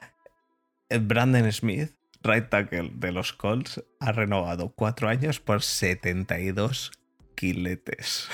[0.88, 6.92] Eh, Brandon Smith right tackle de los Colts ha renovado cuatro años por 72
[7.34, 8.30] quiletes.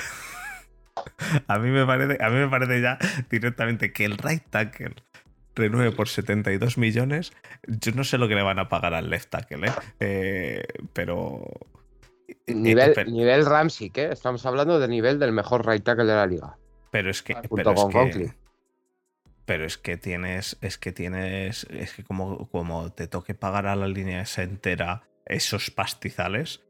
[1.48, 2.98] a, mí me parece, a mí me parece ya
[3.30, 4.95] directamente que el right tackle
[5.56, 7.32] renueve por 72 millones.
[7.65, 9.71] Yo no sé lo que le van a pagar al left tackle, ¿eh?
[10.02, 11.41] eh pero.
[12.28, 14.12] Eh, nivel, nivel Ramsey, ¿qué?
[14.12, 16.58] Estamos hablando del nivel del mejor right tackle de la liga.
[16.95, 17.36] Pero es que.
[17.53, 18.31] Pero es que,
[19.43, 20.58] pero es que tienes.
[20.62, 21.67] Es que tienes.
[21.69, 26.63] Es que como, como te toque pagar a la línea esa entera esos pastizales.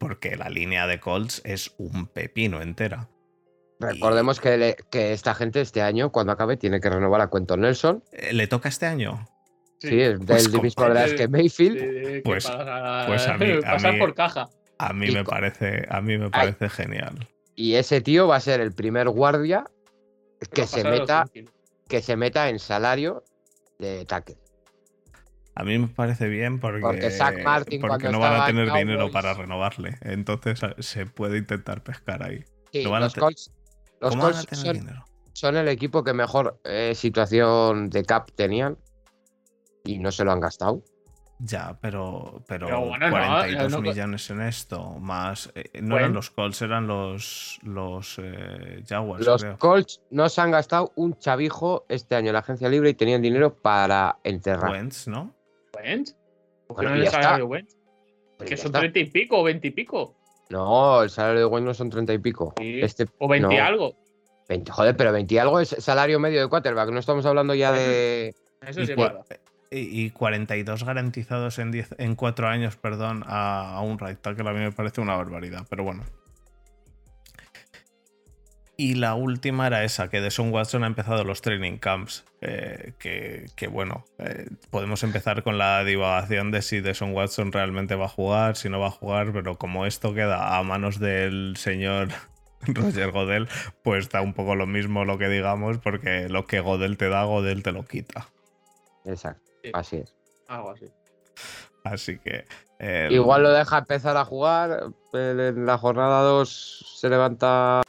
[0.00, 3.08] Porque la línea de Colts es un pepino entera.
[3.78, 8.02] Recordemos que, esta gente este año, cuando acabe, tiene que renovar a Quentin Nelson.
[8.10, 9.24] Eh, ¿Le toca este año?
[9.78, 12.22] Sí, es del pues mismo de que Mayfield.
[12.24, 12.50] pues,
[13.06, 14.48] pues a mí, pasar por caja.
[14.78, 17.28] A mí me parece, a mí me parece genial.
[17.56, 19.64] Y ese tío va a ser el primer guardia
[20.52, 21.26] que se meta,
[21.88, 23.22] que se meta en salario
[23.78, 24.36] de tackle.
[25.56, 27.10] A mí me parece bien porque, porque,
[27.44, 29.98] Martin porque no van a tener dinero para renovarle.
[30.00, 32.44] Entonces se puede intentar pescar ahí.
[32.72, 33.52] los, Colts,
[35.32, 38.76] son, el equipo que mejor eh, situación de cap tenían
[39.84, 40.82] y no se lo han gastado.
[41.40, 45.50] Ya, pero, pero, 42 millones en esto, más.
[45.54, 49.26] Eh, no eran los Colts, eran los, los eh, Jaguars.
[49.26, 52.94] Los Colts no se han gastado un chavijo este año en la agencia libre y
[52.94, 54.70] tenían dinero para enterrar.
[54.70, 55.34] Wentz, ¿no?
[55.74, 56.14] ¿Wentz?
[56.68, 57.76] ¿Por no el salario de Wentz?
[58.38, 60.14] Pues ¿Que son 30 y pico o 20 y pico?
[60.50, 62.54] No, el salario de Wentz no son 30 y pico.
[62.58, 63.96] Este, o 20 y algo.
[64.48, 66.90] 20, joder, pero 20 y algo es salario medio de quarterback.
[66.90, 68.34] No estamos hablando ya de.
[68.66, 68.94] Eso sí
[69.74, 74.60] y 42 garantizados en, 10, en 4 años, perdón, a, un right tackle a mí
[74.60, 76.04] me parece una barbaridad, pero bueno.
[78.76, 82.24] Y la última era esa, que Deson Watson ha empezado los training camps.
[82.40, 88.06] Eh, que, bueno, eh, podemos empezar con la divagación de si Deson Watson realmente va
[88.06, 92.08] a jugar, si no va a jugar, pero como esto queda a manos del señor
[92.62, 93.48] Roger Godel,
[93.84, 97.22] pues da un poco lo mismo lo que digamos, porque lo que Godel te da,
[97.22, 98.28] Godel te lo quita.
[99.04, 99.43] Exacto.
[99.72, 100.14] Así es.
[100.48, 100.86] Algo así.
[101.84, 102.44] Así que.
[103.10, 104.88] Igual lo deja empezar a jugar.
[105.12, 107.82] En la jornada 2 se levanta.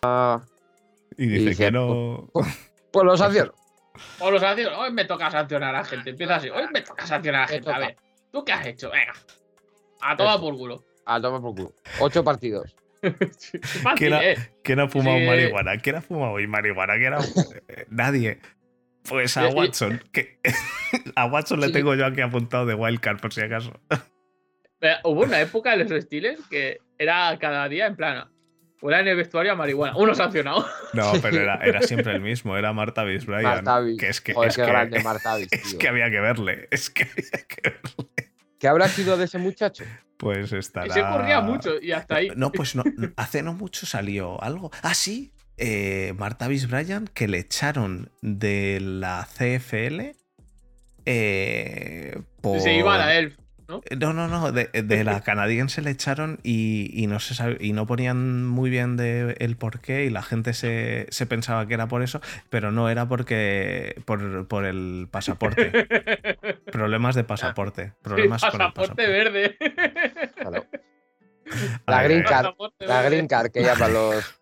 [1.18, 2.30] Y dice que no.
[2.34, 2.48] Pues,
[2.92, 3.54] pues, lo sanciono.
[4.20, 4.78] Pues lo sanciono.
[4.78, 6.10] Hoy me toca sancionar a la gente.
[6.10, 6.50] Empieza así.
[6.50, 7.72] Hoy me toca sancionar a la gente.
[7.72, 7.96] A ver,
[8.30, 8.92] ¿tú qué has hecho?
[8.92, 9.14] Venga.
[10.02, 10.84] A tomar por culo.
[11.06, 11.74] A tomar por culo.
[12.02, 12.76] Ocho partidos.
[13.96, 14.36] ¿Quién, ha, eh.
[14.64, 15.78] ¿Quién, ha, fumado marihuana?
[15.78, 16.96] ¿Quién ha fumado hoy marihuana?
[16.96, 17.20] ¿Quién ha...
[17.90, 18.40] Nadie.
[19.08, 20.40] Pues a Watson, que
[21.16, 23.80] a Watson le tengo yo aquí apuntado de Wildcard por si acaso.
[25.04, 28.30] hubo una época en los estiles que era cada día en plan,
[28.78, 30.66] fuera en el vestuario a marihuana, uno sancionado.
[30.94, 35.38] No, pero era, siempre el mismo, era Marta Viz Que es que, es, que, Marta
[35.52, 38.32] es que había que verle, es que había que verle.
[38.60, 39.84] ¿Qué habrá sido de ese muchacho?
[40.18, 40.94] Pues estará.
[40.94, 42.32] se corría mucho y hasta ahí.
[42.36, 42.84] No, pues no,
[43.18, 44.72] hace no mucho salió algo.
[44.82, 50.16] Ah, sí, eh, Marta Bryan, que le echaron de la CFL.
[51.06, 52.20] Eh,
[52.60, 53.38] Se iba a la ELF.
[53.68, 53.82] ¿No?
[53.90, 58.70] Eh, no, no, de, la canadiense le echaron y, no se y no ponían muy
[58.70, 62.72] bien de el por qué y la gente se, pensaba que era por eso, pero
[62.72, 64.22] no era porque por,
[64.66, 65.72] el pasaporte.
[66.72, 67.94] Problemas de pasaporte.
[68.04, 69.58] Problemas pasaporte, verde.
[71.86, 74.40] La green card, la green card que llaman los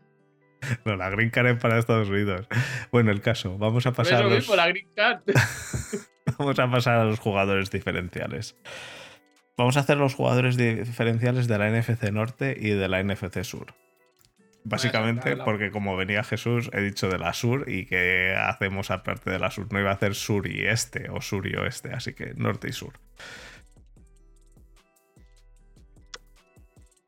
[0.86, 2.48] No, la Green Card es para Estados Unidos.
[2.92, 4.26] Bueno, el caso, vamos a pasar.
[4.26, 4.48] Los...
[4.50, 5.22] la Green Card.
[6.38, 8.56] vamos a pasar a los jugadores diferenciales.
[9.58, 13.76] Vamos a hacer los jugadores diferenciales de la NFC Norte y de la NFC Sur.
[14.66, 19.38] Básicamente porque como venía Jesús, he dicho de la sur y que hacemos aparte de
[19.38, 19.72] la sur.
[19.72, 22.72] No iba a hacer sur y este o sur y oeste, así que norte y
[22.72, 22.94] sur.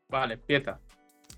[0.08, 0.78] Vale, empieza.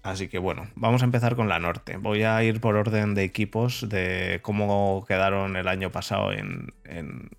[0.02, 1.96] Así que bueno, vamos a empezar con la norte.
[1.96, 7.30] Voy a ir por orden de equipos de cómo quedaron el año pasado en, en,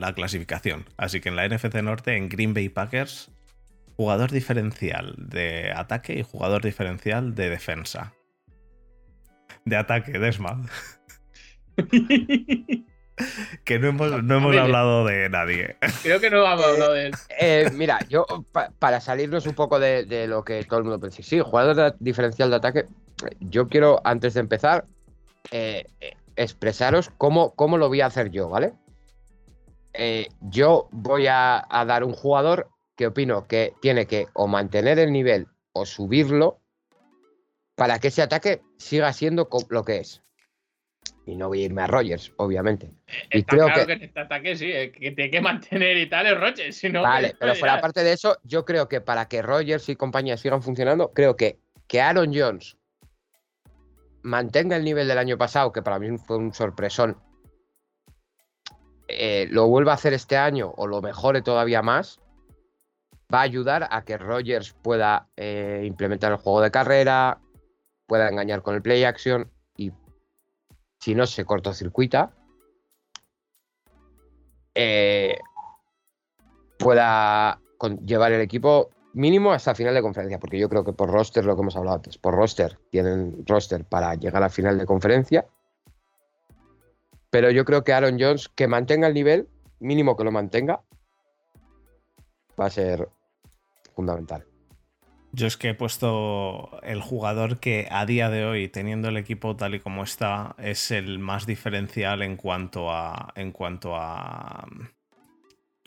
[0.00, 0.86] la clasificación.
[0.96, 3.30] Así que en la NFC Norte, en Green Bay Packers,
[3.96, 8.14] jugador diferencial de ataque y jugador diferencial de defensa.
[9.64, 10.62] De ataque, Desma.
[13.64, 15.76] que no hemos, hablado de nadie.
[16.02, 17.14] Creo que no hemos hablado de él.
[17.40, 18.26] Eh, mira, yo,
[18.78, 22.56] para salirnos un poco de, lo que todo el mundo piensa, sí, jugador diferencial de
[22.56, 22.86] ataque,
[23.40, 24.86] yo quiero, antes de empezar,
[25.50, 25.86] eh,
[26.36, 28.72] expresaros cómo, cómo, lo voy a hacer yo, ¿vale?
[29.92, 34.98] Eh, yo voy a, a dar un jugador que opino que tiene que o mantener
[34.98, 36.60] el nivel o subirlo
[37.74, 40.22] para que ese ataque siga siendo lo que es.
[41.26, 42.90] Y no voy a irme a Rogers, obviamente.
[43.30, 43.92] y creo que...
[43.92, 46.76] en este ataque sí, que tiene que mantener y tal es Rogers.
[46.76, 50.36] Si vale, pero fuera parte de eso, yo creo que para que Rogers y compañía
[50.36, 52.76] sigan funcionando, creo que, que Aaron Jones
[54.22, 57.18] mantenga el nivel del año pasado, que para mí fue un sorpresón,
[59.08, 62.20] eh, lo vuelva a hacer este año o lo mejore todavía más,
[63.32, 67.40] va a ayudar a que Rogers pueda eh, implementar el juego de carrera,
[68.06, 69.50] pueda engañar con el play action
[71.04, 72.32] si no se cortocircuita,
[74.74, 75.36] eh,
[76.78, 77.60] pueda
[78.02, 81.56] llevar el equipo mínimo hasta final de conferencia, porque yo creo que por roster, lo
[81.56, 85.46] que hemos hablado antes, por roster, tienen roster para llegar a final de conferencia.
[87.28, 89.46] Pero yo creo que Aaron Jones, que mantenga el nivel,
[89.80, 90.80] mínimo que lo mantenga,
[92.58, 93.10] va a ser
[93.94, 94.46] fundamental.
[95.36, 99.56] Yo es que he puesto el jugador que a día de hoy, teniendo el equipo
[99.56, 103.32] tal y como está, es el más diferencial en cuanto a.
[103.34, 104.64] en cuanto a.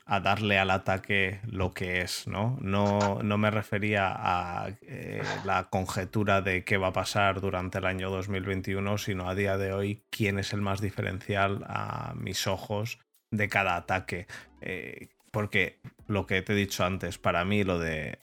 [0.05, 2.57] a darle al ataque lo que es, ¿no?
[2.59, 7.85] No, no me refería a eh, la conjetura de qué va a pasar durante el
[7.85, 12.99] año 2021, sino a día de hoy quién es el más diferencial a mis ojos
[13.31, 14.27] de cada ataque.
[14.59, 18.19] Eh, porque lo que te he dicho antes, para mí lo de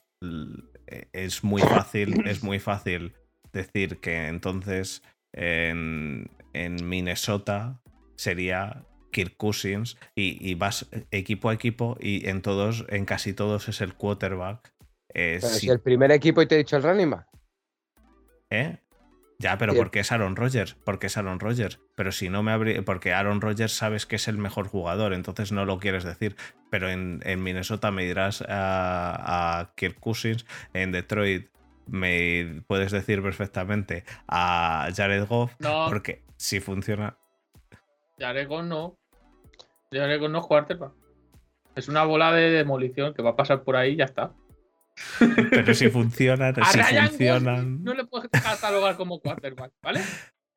[0.86, 3.14] es muy fácil, es muy fácil
[3.52, 6.28] decir que entonces en,
[6.82, 7.80] Minnesota
[8.16, 13.80] sería Kirk Cousins y, vas equipo a equipo y en todos, en casi todos es
[13.80, 14.72] el quarterback.
[15.14, 15.68] Eh, pero si...
[15.68, 17.28] el primer equipo y te he dicho el running back.
[18.50, 18.78] ¿Eh?
[19.38, 21.80] Ya, pero porque es Aaron Rodgers, porque es Aaron Rodgers.
[21.96, 25.52] Pero si no me abrí, porque Aaron Rodgers sabes que es el mejor jugador, entonces
[25.52, 26.36] no lo quieres decir.
[26.70, 31.48] Pero en, Minnesota me dirás a, a, Kirk Cousins, en Detroit
[31.86, 35.86] me puedes decir perfectamente a Jared Goff, no.
[35.88, 37.16] porque si funciona.
[38.18, 38.98] Jared Goff no.
[39.92, 40.92] Jared Goff no es quarterback.
[41.74, 44.32] Es una bola de demolición que va a pasar por ahí y ya está.
[45.50, 47.82] Pero si funcionan, si funcionan.
[47.82, 50.00] no le puedes catalogar como quarterback, ¿vale?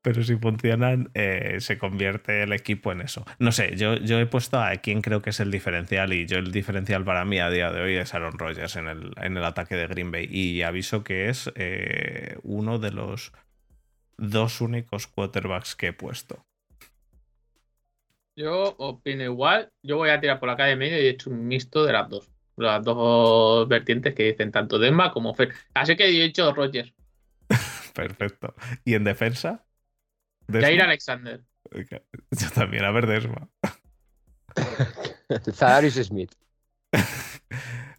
[0.02, 3.26] Pero si funcionan, eh, se convierte el equipo en eso.
[3.40, 6.38] No sé, yo, yo he puesto a quien creo que es el diferencial y yo
[6.38, 9.44] el diferencial para mí a día de hoy es Aaron Rodgers en el, en el
[9.44, 10.28] ataque de Green Bay.
[10.32, 13.34] Y aviso que es eh, uno de los
[14.18, 16.46] dos únicos quarterbacks que he puesto.
[18.36, 19.72] Yo opino igual.
[19.84, 22.08] Yo voy a tirar por la calle medio y he hecho un mixto de las
[22.08, 25.54] dos las dos vertientes que dicen tanto Demba como Fer.
[25.74, 26.94] Así que he hecho Rogers.
[27.94, 28.54] Perfecto.
[28.84, 29.64] ¿Y en defensa?
[30.52, 31.42] Jair Alexander.
[31.72, 33.50] Yo también, a ver, Desma.
[35.54, 36.34] Zadarius Smith.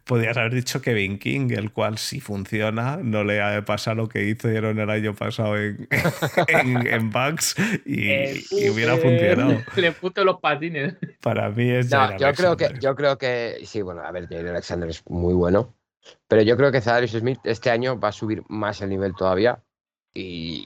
[0.09, 4.79] Podías haber dicho Kevin King, el cual si funciona no le pasa lo que hicieron
[4.79, 5.87] el año pasado en,
[6.47, 7.55] en, Bugs
[7.85, 9.61] y, hubiera funcionado.
[9.75, 10.95] Le puto los patines.
[11.21, 14.89] Para mí es yo creo que Yo creo que, sí, bueno, a ver, Jair Alexander
[14.89, 15.75] es muy bueno,
[16.27, 19.61] pero yo creo que Zadarius Smith este año va a subir más el nivel todavía
[20.11, 20.65] y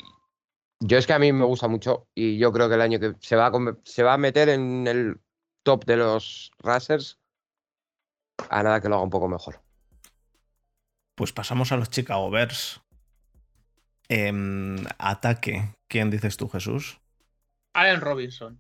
[0.80, 3.14] yo es que a mí me gusta mucho y yo creo que el año que
[3.20, 3.52] se va a,
[3.84, 5.18] se va a meter en el
[5.64, 7.20] top de los Racers
[8.50, 9.62] a nada que lo haga un poco mejor.
[11.16, 12.82] Pues pasamos a los Chicago Bears.
[14.10, 15.76] Em, ataque.
[15.88, 17.00] ¿Quién dices tú, Jesús?
[17.74, 18.60] Allen Robinson.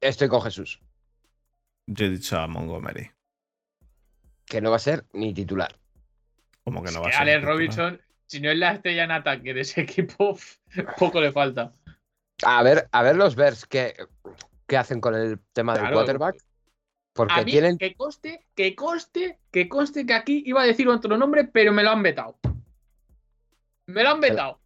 [0.00, 0.80] Estoy con Jesús.
[1.86, 3.10] Yo he dicho a Montgomery.
[4.46, 5.74] Que no va a ser ni titular.
[6.62, 7.22] Como que no va a ser?
[7.22, 10.38] Allen Robinson, si no es la estrella en ataque de ese equipo,
[10.98, 11.72] poco le falta.
[12.42, 13.94] A ver, a ver los Bears qué,
[14.76, 16.36] hacen con el tema del quarterback.
[17.14, 17.78] Porque tienen.
[17.78, 21.84] Que coste, que coste, que coste que aquí iba a decir otro nombre, pero me
[21.84, 22.36] lo han vetado.
[23.86, 24.60] Me lo han vetado.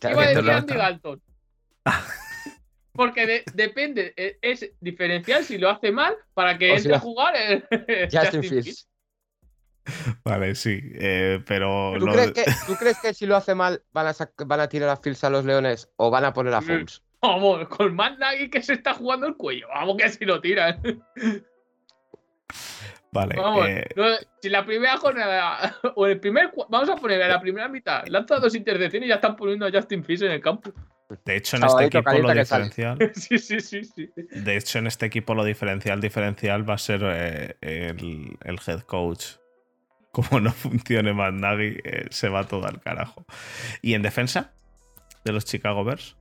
[0.00, 1.22] Iba a decir Andy Dalton.
[2.92, 7.64] Porque depende, e, es diferencial si lo hace mal para que entre a jugar el,
[8.10, 8.88] Justin, Fields.
[10.24, 11.94] Vale, sí, eh, pero.
[11.98, 12.06] ¿Tú,
[12.76, 14.12] crees que, si lo hace mal van a,
[14.44, 17.02] van a tirar a Fields a los Leones o van a poner a mm, Foles?
[17.22, 19.66] Vamos, con Matt Nagy que se está jugando el cuello.
[19.68, 20.80] Vamos que si lo tiran.
[23.12, 23.36] Vale.
[23.66, 23.88] Eh,
[24.40, 26.52] si la primera jornada o el primer.
[26.68, 28.06] Vamos a poner en la primera mitad.
[28.06, 30.72] Lanza dos intercepciones y ya están poniendo a Justin Fields en el campo.
[31.24, 32.98] De hecho, en este equipo lo diferencial.
[33.14, 37.00] sí, sí, sí, sí, De hecho, en este equipo lo diferencial diferencial va a ser
[37.02, 39.36] eh, el, head coach.
[40.12, 43.24] Como no funcione Nagy, eh, se va todo al carajo.
[43.82, 44.52] ¿Y en defensa
[45.24, 46.16] de los Chicago Bears?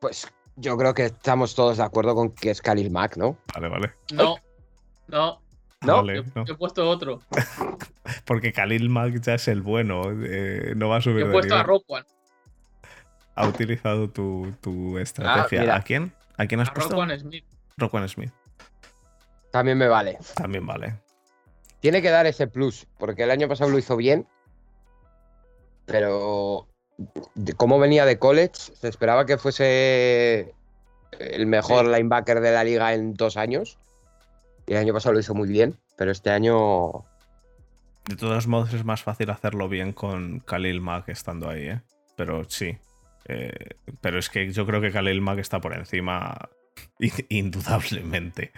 [0.00, 3.38] Pues yo creo que estamos todos de acuerdo con que es Khalil Mack, ¿no?
[3.54, 3.92] Vale, vale.
[4.12, 4.36] No,
[5.08, 5.45] no.
[5.82, 7.20] No, yo, he puesto otro.
[8.24, 11.24] Porque Khalil Mack ya es el bueno, eh, no va a subir.
[11.24, 11.84] Yo he puesto a Rock
[13.36, 15.74] ha utilizado tu, estrategia.
[15.74, 16.12] Ah, ¿A quién?
[16.38, 16.96] ¿A quién has puesto?
[16.96, 17.44] Rockwan Smith.
[17.76, 18.32] Rockwan Smith.
[19.52, 20.18] También me vale.
[20.34, 20.98] También vale.
[21.80, 24.26] Tiene que dar ese plus, porque el año pasado lo hizo bien,
[25.84, 26.66] pero
[27.56, 30.54] como venía de college, se esperaba que fuese
[31.18, 33.78] el mejor linebacker de la liga en dos años.
[34.66, 37.04] El año pasado lo hizo muy bien, pero este año.
[38.08, 41.80] De todos modos, es más fácil hacerlo bien con Khalil Mack estando ahí, ¿eh?
[42.16, 42.78] Pero sí.
[43.28, 46.48] Eh, pero es que yo creo que Khalil Mack está por encima,
[47.28, 48.52] indudablemente.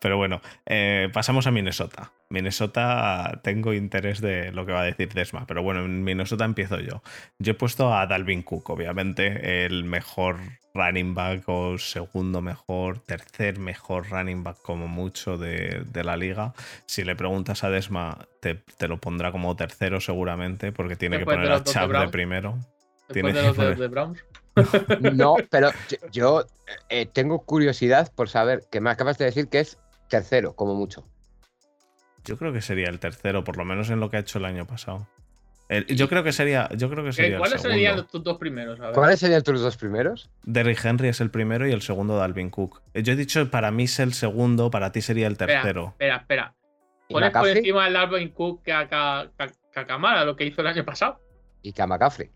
[0.00, 2.12] Pero bueno, eh, pasamos a Minnesota.
[2.30, 6.78] Minnesota tengo interés de lo que va a decir Desma, pero bueno, en Minnesota empiezo
[6.80, 7.02] yo.
[7.38, 10.36] Yo he puesto a Dalvin Cook, obviamente, el mejor
[10.74, 16.54] running back o segundo mejor, tercer mejor running back como mucho de, la liga.
[16.86, 21.50] Si le preguntas a Desma, te, lo pondrá como tercero seguramente, porque tiene que poner
[21.50, 22.58] a Chubb de primero.
[23.12, 24.22] ¿Tiene de los de Browns.
[25.14, 25.70] No, pero
[26.12, 26.44] yo
[26.88, 29.78] eh, tengo curiosidad por saber que me acabas de decir que es
[30.08, 31.06] tercero, como mucho.
[32.24, 34.44] Yo creo que sería el tercero, por lo menos en lo que ha hecho el
[34.44, 35.06] año pasado.
[35.88, 36.68] yo creo que sería.
[36.76, 38.78] Yo creo que sería ¿Cuáles serían tus dos primeros?
[38.92, 40.30] ¿Cuáles serían tus dos primeros?
[40.42, 42.82] Derrick Henry es el primero y el segundo Dalvin Cook.
[42.94, 45.88] Yo he dicho para mí es el segundo, para ti sería el tercero.
[45.88, 46.54] Espera, espera.
[47.08, 49.30] Pones por encima del Dalvin Cook que a,
[49.86, 51.20] Camara, lo que hizo el año pasado.
[51.62, 52.30] Y que a McCaffrey.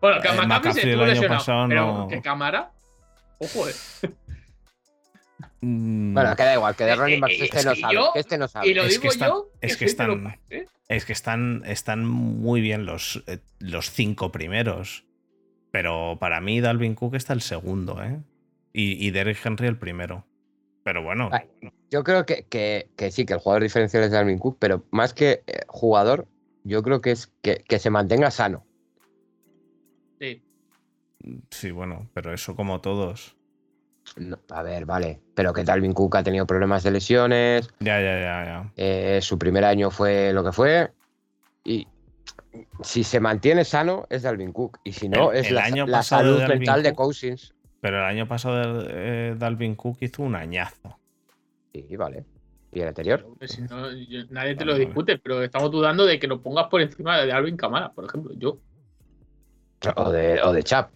[0.00, 2.72] Bueno, que a eh, McCaffrey, el año pasado pero que Camara.
[3.38, 3.72] Ojo, eh.
[5.62, 6.14] Mm.
[6.14, 8.48] Bueno, que da igual, que de eh, running backs eh, este, no sabe, este no
[8.48, 8.68] sabe.
[8.68, 9.50] Y lo es digo que están, yo.
[9.60, 10.38] Es que están,
[10.88, 15.06] es que están, están muy bien los, eh, los cinco primeros.
[15.70, 18.20] Pero para mí Dalvin Cook está el segundo, ¿eh?
[18.72, 20.26] Y, y Derrick Henry el primero.
[20.82, 21.30] Pero bueno.
[21.90, 25.44] Yo creo que, que, sí, que el jugador diferencial es Dalvin Cook, pero más que
[25.68, 26.26] jugador,
[26.64, 28.66] yo creo que es que, que se mantenga sano.
[30.20, 30.42] Sí.
[31.50, 33.36] Sí, bueno, pero eso como todos
[34.50, 35.20] a ver, vale.
[35.34, 37.68] Pero que Dalvin Cook ha tenido problemas de lesiones.
[37.80, 38.72] Ya, ya, ya, ya.
[38.76, 40.90] Eh, su primer año fue lo que fue.
[41.64, 41.86] Y
[42.82, 44.78] si se mantiene sano, es Dalvin Cook.
[44.84, 47.54] Y si no, es la, salud mental de Cousins.
[47.80, 50.98] Pero el año pasado eh, Dalvin Cook hizo un añazo.
[51.72, 52.24] Sí, vale.
[52.72, 53.26] ¿Y el anterior?
[54.30, 57.56] nadie te lo discute, pero estamos dudando de que lo pongas por encima de Alvin
[57.56, 58.58] Camara, por ejemplo, yo.
[59.96, 60.90] O de, o de Chap.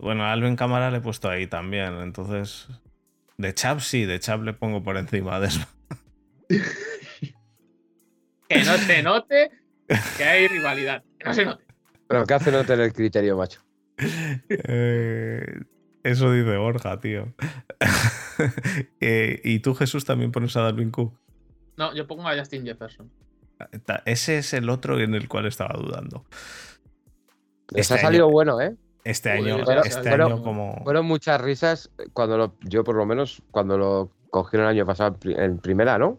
[0.00, 2.68] Bueno, a Alvin Cámara le he puesto ahí también, entonces.
[3.36, 5.60] De Chap sí, de Chap le pongo por encima de eso.
[8.48, 9.50] que no se note
[10.16, 11.02] que hay rivalidad.
[11.18, 11.64] Que no se note.
[12.06, 13.60] Pero ¿qué hace no tener el criterio, macho?
[14.48, 15.60] Eh,
[16.02, 17.32] eso dice Borja, tío.
[19.00, 21.20] Eh, ¿Y tú, Jesús, también pones a Dalvin Cook?
[21.76, 23.12] No, yo pongo a Justin Jefferson.
[24.06, 26.24] Ese es el otro en el cual estaba dudando.
[27.68, 28.76] Les ha este salido bueno, ¿eh?
[29.04, 30.82] Este año, este fueron, como.
[30.84, 35.16] Fueron muchas risas cuando lo, yo por lo menos, cuando lo cogieron el año pasado
[35.24, 36.18] en primera, ¿no?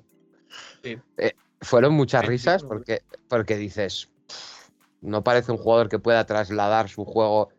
[0.83, 0.97] Sí.
[1.17, 4.09] Eh, fueron muchas risas porque, porque dices,
[5.01, 7.49] no parece un jugador que pueda trasladar su juego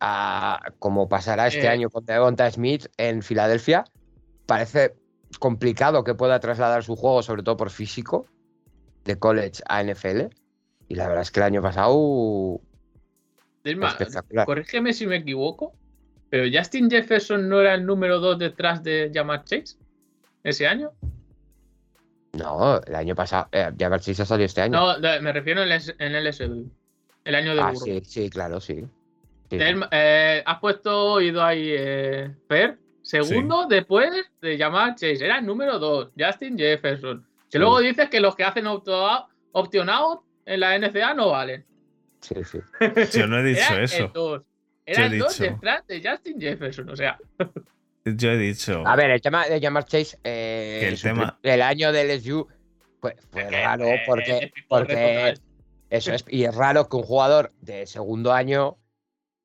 [0.00, 1.68] a como pasará este eh.
[1.68, 3.84] año con Devonta Smith en Filadelfia.
[4.46, 4.94] Parece
[5.38, 8.26] complicado que pueda trasladar su juego, sobre todo por físico,
[9.04, 10.28] de college a NFL.
[10.88, 12.60] Y la verdad es que el año pasado
[14.44, 15.72] corrígeme si me equivoco,
[16.30, 19.76] pero Justin Jefferson no era el número 2 detrás de Jamar Chase
[20.42, 20.92] ese año.
[22.32, 23.48] No, el año pasado.
[23.52, 24.98] Eh, Jamar Chase ha salido este año.
[24.98, 26.66] No, me refiero en el, SB.
[27.24, 28.84] El año de ah, Sí, sí, claro, sí.
[29.50, 34.10] Eh, has puesto oído ahí eh, Per, segundo después
[34.40, 35.24] de Jamar Chase.
[35.24, 37.24] Era el número 2, Justin Jefferson.
[37.48, 41.64] Si luego dices que los que hacen option out en la NCA no valen.
[42.24, 42.58] Sí, sí.
[43.18, 44.44] Yo no he dicho eso.
[44.86, 47.18] Eran dos detrás de Justin Jefferson, o sea.
[48.04, 48.82] Yo he dicho.
[48.86, 51.38] A ver, el tema de Jamar Chase, eh, el, tema...
[51.42, 52.46] el año del SU
[53.00, 55.34] fue, fue raro porque, porque
[55.88, 58.76] eso es, y es raro que un jugador de segundo año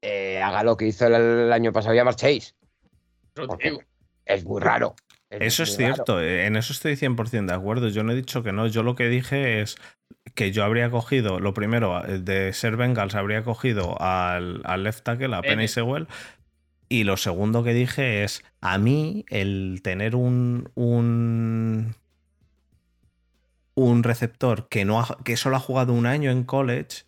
[0.01, 2.53] eh, haga lo que hizo el, año pasado Jamar Chase.
[4.25, 4.95] Es muy raro.
[5.29, 7.89] Eso es cierto, eh, en eso estoy 100% de acuerdo.
[7.89, 9.77] Yo no he dicho que no, yo lo que dije es
[10.33, 15.35] que yo habría cogido, lo primero, eh, de ser Bengals, habría cogido al, left tackle,
[15.35, 16.07] a Penny Sewell.
[16.87, 21.95] Y lo segundo que dije es, a mí el tener un, un,
[23.75, 27.03] un receptor que, no que solo ha jugado un año en college,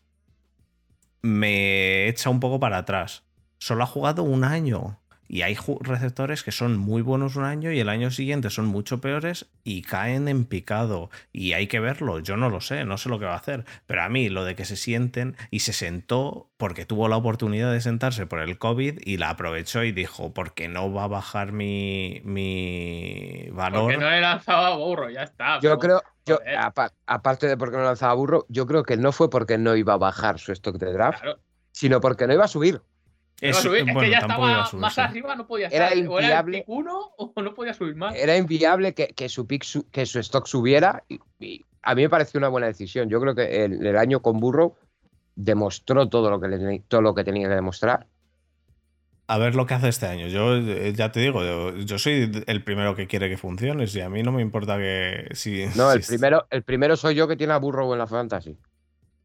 [1.24, 3.24] me echa un poco para atrás.
[3.58, 5.01] Solo ha jugado un año.
[5.34, 9.00] Y hay receptores que son muy buenos un año y el año siguiente son mucho
[9.00, 11.10] peores y caen en picado.
[11.32, 12.20] Y hay que verlo.
[12.20, 13.64] Yo no lo sé, no sé lo que va a hacer.
[13.88, 17.72] Pero a mí lo de que se sienten y se sentó porque tuvo la oportunidad
[17.72, 21.54] de sentarse por el COVID y la aprovechó y dijo, porque no va a bajar
[21.54, 23.84] mi, mi valor.
[23.84, 25.62] Porque no le lanzaba burro, ya está.
[25.62, 26.40] Yo creo, yo,
[27.06, 29.98] aparte de porque no lanzaba burro, yo creo que no fue porque no iba a
[29.98, 31.24] bajar su stock de draft,
[31.72, 32.82] sino porque no iba a subir.
[33.42, 37.74] Es, que ya estaba más arriba, no podía era inviable, o era o no podía
[37.74, 38.16] subir más.
[38.16, 41.04] Era inviable que, que su, pick que su stock subiera
[41.40, 43.10] y, a mí me pareció una buena decisión.
[43.10, 44.76] Yo creo que el, año con Burrow
[45.36, 48.06] demostró todo lo, que todo lo que tenía que demostrar.
[49.26, 50.28] A ver lo que hace este año.
[50.28, 51.42] Yo eh, ya te digo,
[51.74, 53.88] yo, soy el primero que quiere que funcione.
[53.88, 55.30] Si a mí no me importa que.
[55.34, 58.56] Si, no, el, primero, el primero soy yo que tiene a Burrow en la fantasy.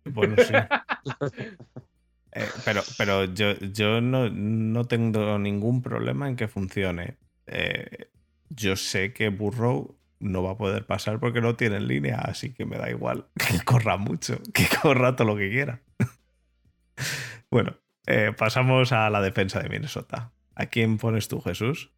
[0.04, 0.54] Bueno, sí.
[2.36, 7.16] Eh, pero pero yo, yo no, tengo ningún problema en que funcione.
[7.46, 8.10] Eh,
[8.50, 12.66] yo sé que Burrow no va a poder pasar porque no tiene línea, así que
[12.66, 15.80] me da igual que corra mucho, que corra todo lo que quiera.
[17.50, 20.30] bueno, eh, pasamos a la defensa de Minnesota.
[20.54, 21.90] ¿A quién pones tú, Jesús?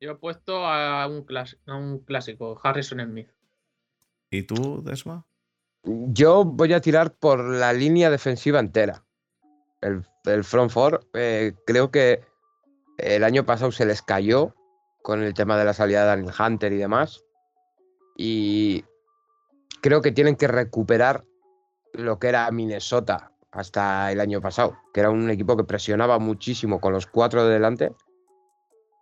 [0.00, 1.24] Yo he puesto a un,
[1.66, 3.30] a un clásico, Harrison Smith.
[4.32, 5.26] ¿Y tú, Desma?
[5.84, 9.04] Yo voy a tirar por la línea defensiva entera
[9.80, 12.22] el, front four, eh, creo que
[12.98, 14.54] el año pasado se les cayó
[15.02, 17.24] con el tema de la salida de Daniel Hunter y demás.
[18.16, 18.84] Y
[19.80, 21.24] creo que tienen que recuperar
[21.94, 26.80] lo que era Minnesota hasta el año pasado, que era un equipo que presionaba muchísimo
[26.80, 27.92] con los cuatro de delante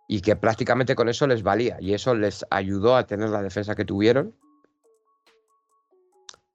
[0.07, 3.75] y que prácticamente con eso les valía y eso les ayudó a tener la defensa
[3.75, 4.35] que tuvieron.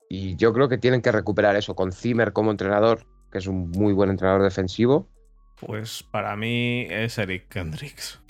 [0.08, 3.68] Y yo creo que tienen que recuperar eso con Zimmer como entrenador que es un
[3.72, 5.08] muy buen entrenador defensivo.
[5.56, 8.22] Pues para mí es Eric Kendricks.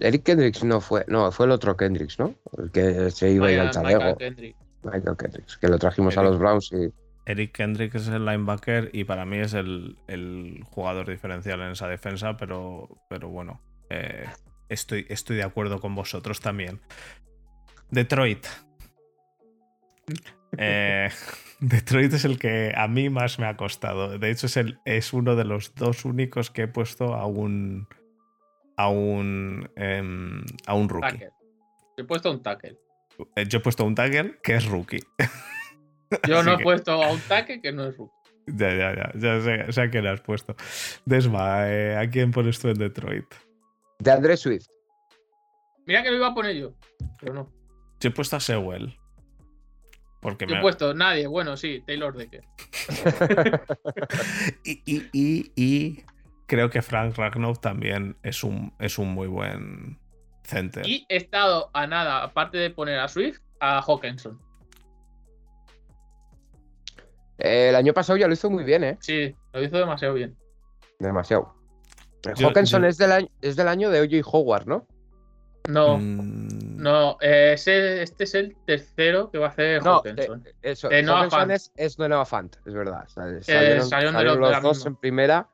[0.00, 2.34] Eric Kendricks no fue, no, fue el otro Kendricks, ¿no?
[2.58, 4.18] El que se iba a ir al chalego.
[4.82, 6.92] Michael Kendricks, que lo trajimos a los Browns y.
[7.24, 9.96] Eric Kendricks es el linebacker y para mí es el,
[10.66, 14.26] jugador diferencial en esa defensa, pero, pero bueno, eh,
[14.68, 16.82] estoy, estoy de acuerdo con vosotros también.
[17.90, 18.46] Detroit.
[20.58, 21.08] Eh,
[21.60, 24.18] Detroit es el que a mí más me ha costado.
[24.18, 27.88] De hecho, es, el, es uno de los dos únicos que he puesto a un.
[28.76, 29.70] a un.
[29.76, 31.18] Em, a un rookie.
[31.18, 32.76] Yo he puesto un tackle.
[33.36, 35.02] Eh, yo he puesto un tackle que es rookie.
[36.28, 38.12] Yo no he puesto a un tackle que no es rookie.
[38.46, 39.12] Ya, ya, ya.
[39.14, 40.54] Ya sé, a quién le has puesto.
[41.04, 43.26] Desma, eh, ¿a quién pones tú en Detroit?
[43.98, 44.66] De Andrés Swift.
[45.86, 46.74] Mira que lo iba a poner yo,
[47.20, 47.52] pero no.
[48.00, 48.96] Yo he puesto a Sewell.
[50.26, 52.42] Porque Yo he puesto nadie, bueno, sí, Taylor Decker.
[54.64, 56.04] y, y, y,
[56.46, 60.00] creo que Frank Ragnow también es un, es un muy buen
[60.42, 60.84] center.
[60.84, 64.40] Y he estado a nada, aparte de poner a Swift, a Hawkinson.
[67.38, 68.98] el año pasado ya lo hizo muy bien, ¿eh?
[68.98, 70.36] Sí, lo hizo demasiado bien.
[70.98, 71.54] Demasiado.
[72.24, 74.28] Hawkinson Es, del año, es del año de O.J.
[74.28, 74.88] Howard, ¿no?
[75.68, 76.65] No, mm.
[76.76, 80.46] No, este es el tercero que va a hacer no, Hawkinson.
[80.46, 83.06] Eh, eso, eh, Hawkinson es, es Nueva Fant, es verdad.
[83.46, 85.48] Eh, salieron, los, dos en primera.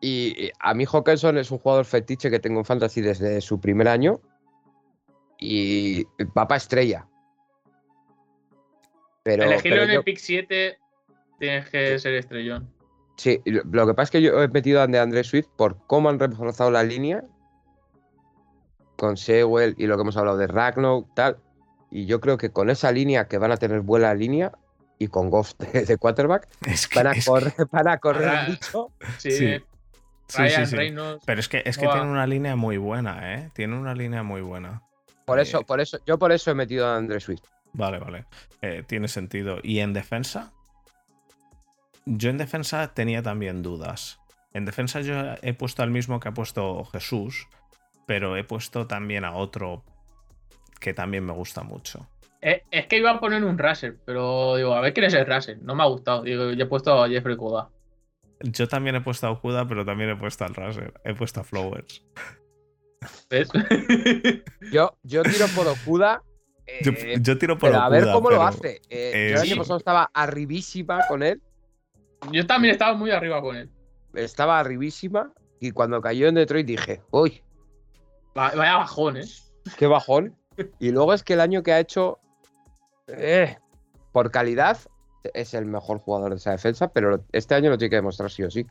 [0.00, 3.88] Y a mí Hawkinson es un jugador fetiche que tengo en Fantasy desde su primer
[3.88, 4.20] año.
[5.38, 6.04] Y
[6.34, 7.06] papá estrella.
[9.22, 10.78] Pero, Elegirlo en el pick 7
[11.38, 12.72] tienes que ser estrellón.
[13.16, 16.18] Sí, lo que pasa es que yo he metido a André Swift por cómo han
[16.18, 17.22] reforzado la línea
[19.02, 21.38] con Sewell y lo que hemos hablado de Ragnarok, tal.
[21.90, 24.52] Y yo creo que con esa línea que van a tener buena línea
[24.96, 26.48] y con Goff de, quarterback,
[26.94, 28.92] van, a correr, van, correr, mucho.
[29.18, 29.32] Sí.
[29.32, 29.64] sí.
[31.26, 33.50] Pero es que, es que tiene una línea muy buena, ¿eh?
[33.54, 34.82] Tiene una línea muy buena.
[35.24, 37.42] Por eso, eh, por eso, yo por eso he metido a Andrés Swift.
[37.72, 38.26] Vale, vale.
[38.60, 39.58] Eh, tiene sentido.
[39.64, 40.52] ¿Y en defensa?
[42.06, 44.20] Yo en defensa tenía también dudas.
[44.52, 47.48] En defensa yo he puesto al mismo que ha puesto Jesús,
[48.06, 49.84] pero he puesto también a otro
[50.80, 52.08] que también me gusta mucho.
[52.40, 55.24] Eh, es, que iba a poner un Raser, pero digo, a ver quién es el
[55.24, 55.62] Raser.
[55.62, 56.22] No me ha gustado.
[56.22, 57.70] Digo, yo he puesto a Jeffrey Kuda.
[58.40, 60.92] Yo también he puesto a Kuda, pero también he puesto al Raser.
[61.04, 62.04] He puesto a Flowers.
[63.30, 63.48] ¿Ves?
[64.72, 66.22] yo, yo tiro por Okuda.
[67.20, 67.86] yo, tiro por Okuda.
[67.86, 68.82] A ver cómo lo hace.
[68.90, 71.40] Eh, yo el año pasado estaba arribísima con él.
[72.32, 73.70] Yo también estaba muy arriba con él.
[74.14, 75.32] Estaba arribísima.
[75.60, 77.40] Y cuando cayó en Detroit dije, uy,
[78.34, 79.24] Vaya bajón, ¿eh?
[79.76, 80.36] Qué bajón.
[80.78, 82.18] Y luego es que el año que ha hecho,
[83.08, 83.56] eh,
[84.12, 84.78] por calidad,
[85.34, 88.42] es el mejor jugador de esa defensa, pero este año lo tiene que demostrar sí
[88.42, 88.66] o sí.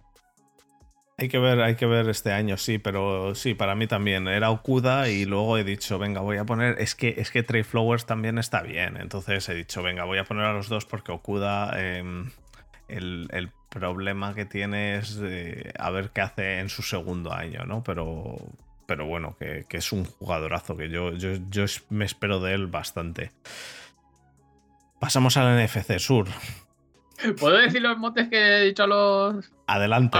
[1.17, 4.27] Hay que ver, hay que ver este año, sí, pero sí, para mí también.
[4.27, 6.81] Era Okuda y luego he dicho, venga, voy a poner.
[6.81, 8.97] Es que, es que Trey Flowers también está bien.
[8.97, 11.79] Entonces he dicho, venga, voy a poner a los dos porque Okuda.
[11.79, 12.31] Em,
[12.87, 15.17] el, problema que tiene es
[15.79, 17.83] a ver qué hace en su segundo año, ¿no?
[17.83, 18.35] Pero,
[18.91, 23.31] pero bueno, que, es un jugadorazo, que yo, yo, yo me espero de él bastante.
[24.99, 26.27] Pasamos al NFC Sur.
[27.39, 29.49] ¿Puedo decir los motes que he dicho a los.
[29.65, 30.17] Adelante.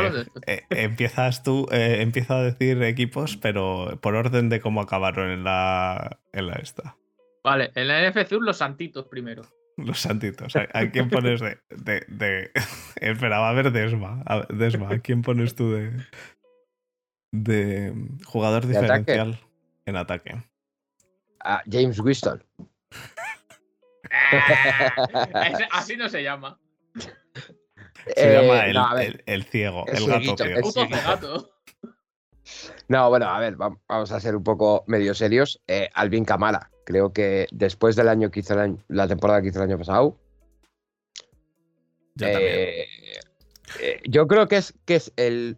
[0.48, 5.44] Eh, empiezas tú, eh, empieza a decir equipos, pero por orden de cómo acabaron en
[5.44, 6.96] la, en la esta.
[7.44, 9.42] Vale, en la NFC los santitos primero.
[9.76, 10.56] Los santitos.
[10.56, 11.58] ¿A, quién pones de,
[12.08, 12.52] de,
[13.02, 14.24] Espera, va a haber Desma.
[14.48, 15.92] Desma, ¿a quién pones tú de.
[17.32, 17.94] De
[18.26, 19.40] jugador diferencial
[19.86, 20.36] en ataque?
[21.40, 22.44] A James Winston.
[25.72, 26.60] así no se llama.
[28.16, 31.52] Se llama eh, el, ciego, el, gato.
[32.88, 35.62] No, bueno, a ver, vamos a ser un poco medio serios.
[35.68, 38.56] Eh, Alvin Kamara, creo que después del año que hizo
[38.88, 40.18] la temporada que hizo el año pasado.
[42.16, 42.88] Yo, eh,
[44.04, 45.58] yo creo que es, que es el.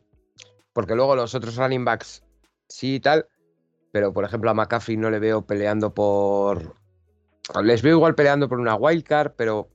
[0.74, 2.24] Porque luego los otros running backs
[2.68, 3.28] sí y tal.
[3.92, 6.76] Pero por ejemplo a McCaffrey no le veo peleando por.
[7.64, 9.70] Les veo igual peleando por una wildcard, pero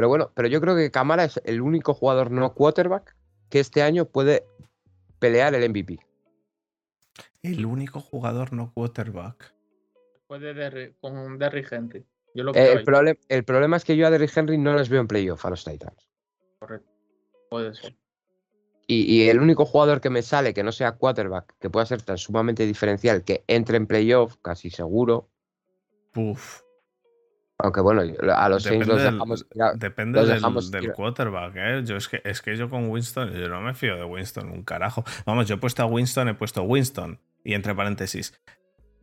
[0.00, 3.14] pero bueno, pero yo creo que Camara es el único jugador no quarterback
[3.50, 4.46] que este año puede
[5.18, 5.98] pelear el MVP.
[7.42, 9.54] El único jugador no quarterback.
[10.26, 12.06] Puede con Derrick Henry.
[12.34, 15.50] Yo el, problema es que yo a Derrick Henry no les veo en playoff a
[15.50, 16.08] los Titans.
[16.60, 16.90] Correcto.
[17.50, 17.94] Puede ser.
[18.92, 22.18] Y, el único jugador que me sale que no sea quarterback, que pueda ser tan
[22.18, 25.28] sumamente diferencial, que entre en playoff, casi seguro.
[26.16, 26.62] Uf.
[27.58, 28.02] Aunque bueno,
[28.34, 29.46] a los Saints los dejamos.
[29.76, 31.82] depende del, quarterback, ¿eh?
[31.84, 34.64] Yo es que, es que yo con Winston, yo no me fío de Winston, un
[34.64, 35.04] carajo.
[35.24, 37.20] Vamos, yo he puesto a Winston, he puesto Winston.
[37.44, 38.40] Y entre paréntesis,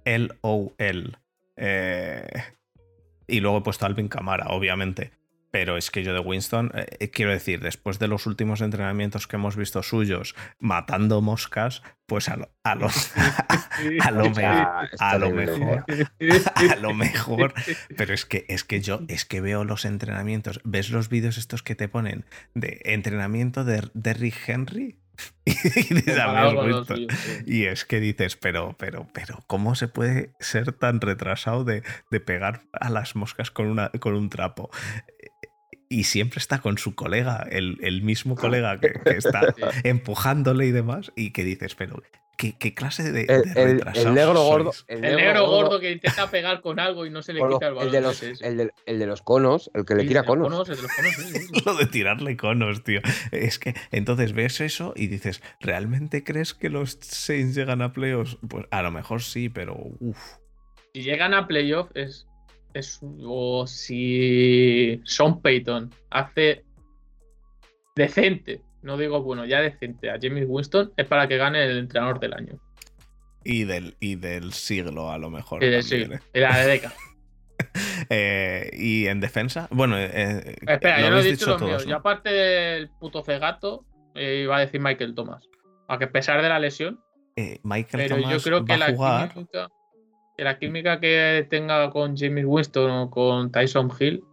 [0.04, 1.12] L-O-L.
[1.56, 2.44] Eh,
[3.28, 5.12] y luego he puesto Alvin Camara, obviamente.
[5.60, 9.26] Pero es que yo de Winston, eh, eh, quiero decir, después de los últimos entrenamientos
[9.26, 12.90] que hemos visto suyos matando moscas, pues a lo, a lo,
[14.04, 15.86] a lo, mejor, a lo mejor,
[16.70, 17.56] a lo mejor,
[17.98, 21.64] pero es que, es que yo, es que veo los entrenamientos, ves los vídeos estos
[21.64, 25.00] que te ponen de entrenamiento de Derrick Henry,
[25.46, 25.96] y,
[27.46, 32.20] y es que dices, pero, pero, pero, ¿cómo se puede ser tan retrasado de, de
[32.20, 34.70] pegar a las moscas con, una, con un trapo?
[35.90, 41.32] Y siempre está con su colega, el, mismo colega que, está empujándole y demás, y
[41.32, 42.02] que dices, pero
[42.38, 44.72] ¿qué, clase de, el, el, negro gordo.
[44.88, 47.88] El, negro, gordo, que intenta pegar con algo y no se le quita el balón.
[47.88, 50.52] El de, los, el, de, los conos, el que le tira conos.
[51.66, 53.02] Lo de tirarle conos, tío.
[53.32, 58.38] Es que entonces ves eso y dices, ¿realmente crees que los Saints llegan a playoffs?
[58.48, 60.36] Pues a lo mejor sí, pero uff.
[60.94, 62.28] Si llegan a playoffs es
[63.24, 66.64] o si Sean Payton hace
[67.96, 72.20] decente, no digo bueno, ya decente a James Winston, es para que gane el entrenador
[72.20, 72.60] del año.
[73.44, 75.64] Y del, y del siglo, a lo mejor.
[75.64, 76.20] Y del siglo, ¿eh?
[76.34, 76.96] y la de década.
[78.10, 81.78] Eh, y en defensa, bueno, eh, espera, yo no he dicho, lo mío.
[81.86, 83.84] Y aparte del puto cegato,
[84.16, 85.44] iba a decir Michael Thomas.
[85.88, 87.00] Aunque a pesar de la lesión,
[87.64, 89.68] Michael Thomas yo creo que va la a jugar la química
[90.38, 94.24] que tenga con James Winston o con Tyson Hill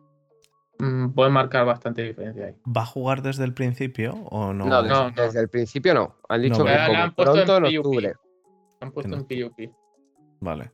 [0.79, 2.55] mm, puede marcar bastante diferencia ahí.
[2.67, 4.67] ¿Va a jugar desde el principio o no?
[4.67, 6.17] No, desde, el principio no.
[6.29, 8.15] Han dicho que han pronto en, octubre.
[8.81, 9.73] Han puesto en PUP.
[10.41, 10.71] Vale.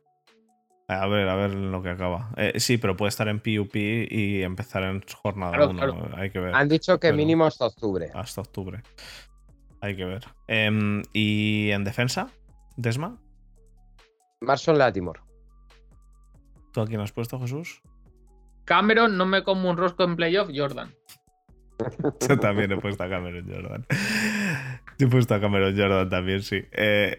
[0.88, 2.30] A ver, a ver lo que acaba.
[2.36, 6.10] Eh, sí, pero puede estar en PUP y empezar en jornada 1.
[6.16, 6.52] Hay que ver.
[6.52, 8.10] Han dicho que mínimo hasta octubre.
[8.12, 8.82] Hasta octubre.
[9.80, 10.24] Hay que ver.
[10.48, 12.28] Em, ¿Y en defensa?
[12.76, 13.18] ¿Desma?
[14.40, 15.20] Marson Latimore.
[16.72, 17.82] ¿Tú a quién has puesto, Jesús?
[18.64, 20.94] Cameron, no me como un rosco en playoff, Jordan.
[22.28, 23.86] Yo también he puesto a Cameron Jordan.
[24.98, 26.62] Yo he puesto a Cameron Jordan también, sí.
[26.72, 27.18] Eh,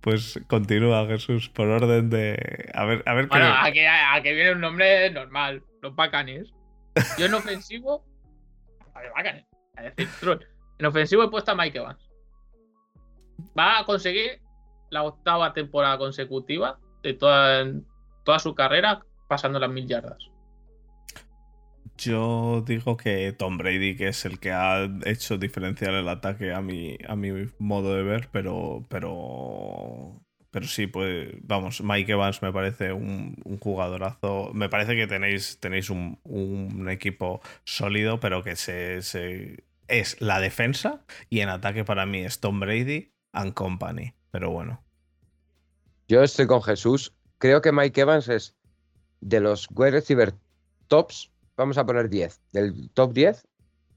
[0.00, 2.70] pues continúa, Jesús, por orden de.
[2.74, 3.88] A ver, a ver bueno, qué.
[3.88, 6.52] Aquí, viene un nombre normal, los bacanes.
[7.18, 8.04] Yo en ofensivo.
[8.94, 9.44] A ver, bacanes.
[9.76, 10.40] A decir, troll.
[10.78, 12.10] En ofensivo he puesto a Mike Evans.
[13.58, 14.40] Va a conseguir
[14.90, 17.66] la octava temporada consecutiva de toda,
[18.24, 20.18] toda su carrera pasando las mil yardas.
[21.96, 26.60] Yo digo que Tom Brady, que es el que ha hecho diferenciar el ataque a
[26.60, 32.52] mi, a mi modo de ver, pero, pero pero sí, pues vamos, Mike Evans me
[32.52, 34.50] parece un, jugadorazo.
[34.54, 41.40] Me parece que tenéis, tenéis un, equipo sólido, pero que se, es la defensa y
[41.40, 44.14] en ataque para mí es Tom Brady and Company.
[44.30, 44.82] Pero bueno.
[46.06, 47.12] Yo estoy con Jesús.
[47.38, 48.54] Creo que Mike Evans es
[49.20, 50.34] de los wide receiver
[50.86, 53.46] tops, vamos a poner 10, del top 10,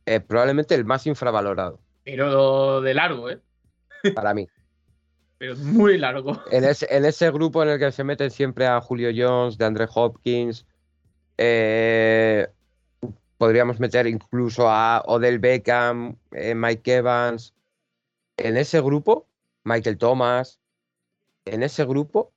[0.05, 1.79] eh, probablemente el más infravalorado.
[2.03, 3.39] Pero de largo, ¿eh?
[4.15, 4.47] Para mí.
[5.37, 6.39] Pero muy largo.
[6.51, 10.67] En ese, grupo en el que se meten siempre a Julio Jones, de Andre Hopkins,
[11.37, 12.47] eh,
[13.41, 17.55] podríamos meter incluso a Odell Beckham, eh, Mike Evans.
[18.37, 19.27] En ese grupo,
[19.63, 20.59] Michael Thomas.
[21.45, 22.31] En ese grupo,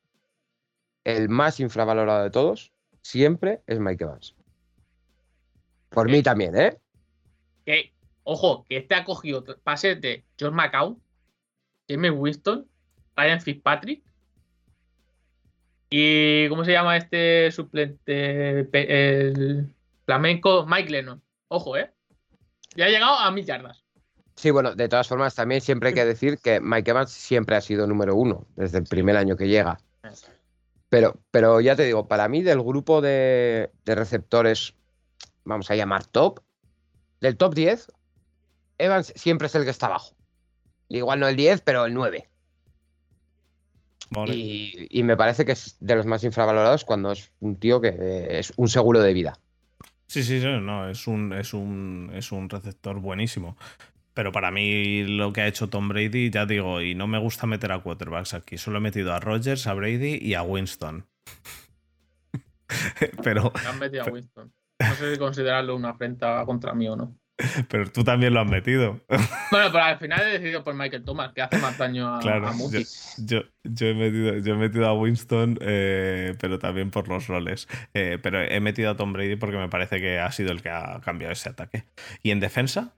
[1.05, 4.35] el más infravalorado de todos siempre es Mike Evans.
[5.91, 6.79] Por mí también, ¿eh?
[7.67, 7.93] Que,
[8.23, 10.99] ojo, que este ha cogido pases de John McCown,
[11.87, 12.67] James Winston,
[13.15, 14.03] Ryan Fitzpatrick.
[15.91, 18.61] ¿Y cómo se llama este suplente?
[18.73, 19.69] El
[20.05, 21.23] flamenco Mike Lennon.
[21.49, 21.93] Ojo, ¿eh?
[22.77, 23.85] Ya ha llegado a mil yardas.
[24.37, 27.61] Sí, bueno, de todas formas, también siempre hay que decir que Mike Evans siempre ha
[27.61, 29.79] sido número uno desde el primer año que llega.
[30.89, 34.75] Pero, pero ya te digo, para mí del grupo de, de receptores,
[35.45, 36.41] vamos a llamar top,
[37.21, 37.93] del top 10,
[38.79, 40.15] Evans siempre es el que está abajo.
[40.89, 42.29] Igual no el 10, pero el 9.
[44.27, 48.53] Y, me parece que es de los más infravalorados cuando es un tío que es
[48.57, 49.39] un seguro de vida.
[50.07, 53.57] Sí, sí, sí, no, es un, es un, es un receptor buenísimo.
[54.13, 57.47] Pero para mí lo que ha hecho Tom Brady, ya digo, y no me gusta
[57.47, 61.05] meter a quarterbacks aquí, solo he metido a Rodgers, a Brady y a Winston.
[63.25, 63.53] pero...
[63.69, 64.53] han metido a Winston.
[64.79, 67.17] No sé si considerarlo una afrenta contra mí o no.
[67.69, 69.01] Pero tú también lo has metido.
[69.51, 72.51] Bueno, pero al final he decidido por Michael Thomas, que hace más daño a, claro,
[73.19, 77.69] yo, yo, he metido, yo he metido a Winston, eh, pero también por los roles.
[77.93, 80.71] Eh, pero he metido a Tom Brady porque me parece que ha sido el que
[80.71, 81.85] ha cambiado ese ataque.
[82.23, 82.95] ¿Y en defensa?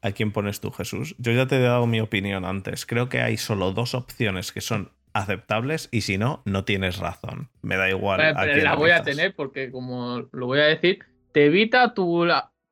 [0.00, 1.14] ¿A quién pones tú, Jesús?
[1.18, 2.84] Yo ya te he dado mi opinión antes.
[2.84, 7.48] Creo que hay solo dos opciones que son aceptables y si no, no tienes razón.
[7.60, 8.34] Me da igual.
[8.34, 12.06] la voy a tener porque, como lo voy a decir, te evita tu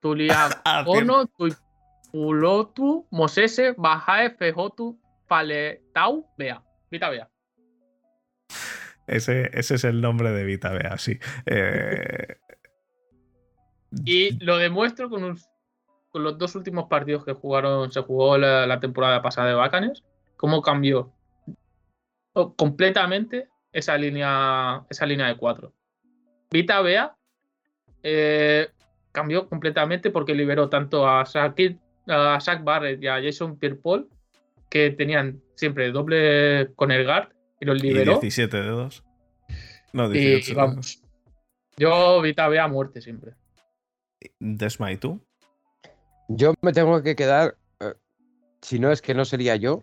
[0.64, 4.98] Ah, Ono, Tuipulotu, Mosese, Bajae, Fejotu,
[5.28, 6.62] Paletau, Bea.
[6.90, 7.28] Vita Bea.
[9.06, 11.18] Ese, ese, es el nombre de Vita Bea, sí.
[11.46, 12.36] Eh,
[14.04, 15.36] y lo demuestro con,
[16.10, 20.04] con, los dos últimos partidos que jugaron, se jugó la, temporada pasada de Bacanes,
[20.36, 21.12] cómo cambió
[22.56, 25.72] completamente esa línea, esa línea de cuatro.
[26.50, 27.16] Vita Bea
[28.02, 28.70] eh,
[29.12, 31.56] cambió completamente porque liberó tanto a Zach,
[32.06, 34.08] a Zach Barrett y a Jason Pierre-Paul,
[34.68, 37.30] que tenían siempre doble con el guard,
[37.60, 38.12] y los liberó.
[38.12, 39.04] Y 17 dedos.
[39.92, 40.50] No, 18.
[40.50, 41.02] Y, vamos.
[41.76, 43.34] Yo Vita a muerte siempre.
[44.38, 45.20] Desma, ¿y tú?
[46.28, 47.56] Yo me tengo que quedar.
[47.80, 47.94] Eh,
[48.62, 49.82] si no es que no sería yo.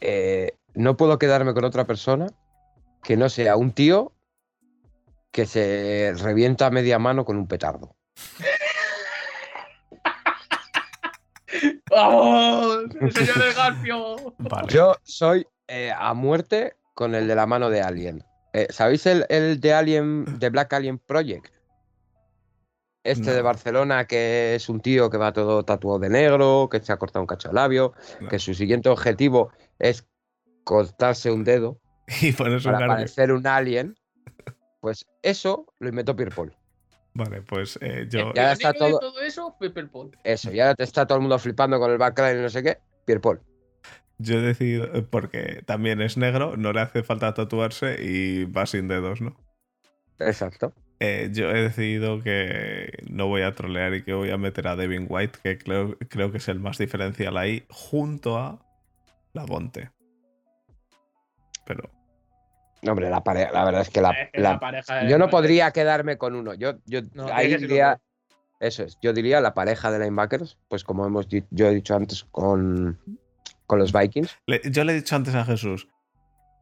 [0.00, 2.26] Eh, no puedo quedarme con otra persona
[3.02, 4.12] que no sea un tío
[5.30, 7.96] que se revienta a media mano con un petardo.
[11.90, 12.84] ¡Vamos!
[13.12, 14.34] señor del Garfio!
[14.68, 18.24] Yo soy eh, a muerte con el de la mano de Alien.
[18.52, 21.52] Eh, ¿Sabéis el, de Alien, de Black Alien Project?
[23.02, 26.90] Este de Barcelona, que es un tío que va todo tatuado de negro, que se
[26.90, 27.92] ha cortado un cacho de labio,
[28.30, 30.06] que su siguiente objetivo es
[30.64, 31.78] cortarse un dedo
[32.22, 33.94] y para parecer un alien.
[34.80, 36.56] Pues eso lo inventó Pierre Paul.
[37.14, 38.32] Vale, pues eh, yo.
[38.34, 39.00] Ya está todo...
[39.22, 39.56] eso,
[40.24, 42.78] Eso, ya está todo el mundo flipando con el backline y no sé qué.
[43.04, 43.40] Pierre Paul.
[44.18, 48.66] Yo he decidido, eh, porque también es negro, no le hace falta tatuarse y va
[48.66, 49.36] sin dedos, ¿no?
[50.18, 50.72] Exacto.
[51.00, 54.76] Eh, yo he decidido que no voy a trolear y que voy a meter a
[54.76, 58.64] Devin White, que creo, creo que es el más diferencial ahí, junto a
[59.32, 59.90] la Bonte.
[61.66, 61.90] Pero
[62.92, 66.54] hombre, la pareja, la verdad es que la, pareja yo no podría quedarme con uno.
[66.54, 67.00] Yo, yo
[67.32, 68.00] ahí diría,
[68.60, 72.24] eso es, yo diría la pareja de linebackers, pues como hemos yo he dicho antes
[72.30, 72.98] con,
[73.66, 74.38] con los Vikings.
[74.70, 75.88] yo le he dicho antes a Jesús,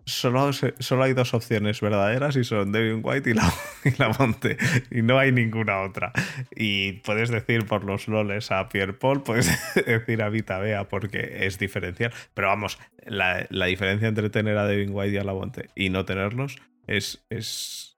[0.05, 3.53] solo, solo hay dos opciones verdaderas y son Devin White y la,
[3.85, 4.57] y Monte.
[4.91, 6.13] Y no hay ninguna otra.
[6.55, 9.51] Y puedes decir por los loles a Pierre Paul, puedes
[9.87, 12.13] decir a Vita Bea porque es diferencial.
[12.35, 16.05] Pero vamos, la, diferencia entre tener a Devin White y a la Monte y no
[16.05, 17.25] tenerlos es.
[17.31, 17.97] es,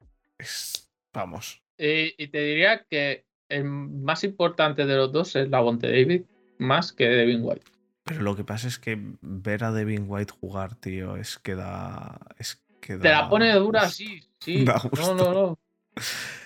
[1.12, 1.62] vamos.
[1.78, 6.22] Y, te diría que el más importante de los dos es la Monte David,
[6.58, 7.73] más que Devin White.
[8.04, 12.20] Pero lo que pasa es que ver a Devin White jugar, tío, es que da.
[12.38, 14.64] Es que Te la pone dura, sí, sí.
[14.64, 15.58] No, no, no.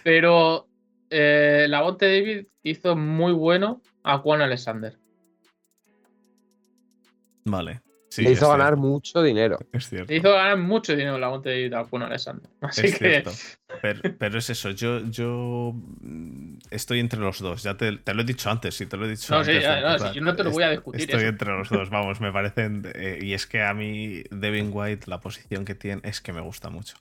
[0.04, 0.68] Pero
[1.10, 4.98] eh, la Bonte David hizo muy bueno a Juan Alexander.
[7.44, 7.82] Vale.
[8.22, 9.58] Le hizo ganar mucho dinero.
[9.72, 10.12] Es cierto.
[10.12, 12.48] Le hizo ganar mucho dinero la Monte de Juan Alexander.
[12.60, 13.22] Así es que...
[13.22, 13.32] cierto.
[14.18, 15.74] Pero, es eso, yo, yo
[16.70, 17.62] estoy entre los dos.
[17.62, 19.62] Ya te, lo he dicho antes, sí, te lo he dicho no, antes.
[19.62, 21.02] Sí, no, yo no te lo voy a discutir.
[21.02, 22.90] Estoy entre los dos, vamos, me parecen.
[22.94, 26.40] Eh, y es que a mí, Devin White, la posición que tiene es que me
[26.40, 26.96] gusta mucho.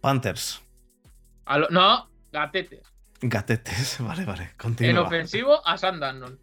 [0.00, 0.62] Panthers.
[1.70, 2.92] no, gatetes.
[3.20, 4.50] Gatetes, vale, vale.
[4.56, 4.90] Continúa.
[4.90, 6.38] En ofensivo a Sandanon.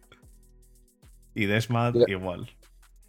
[1.34, 2.48] Y Desmat igual.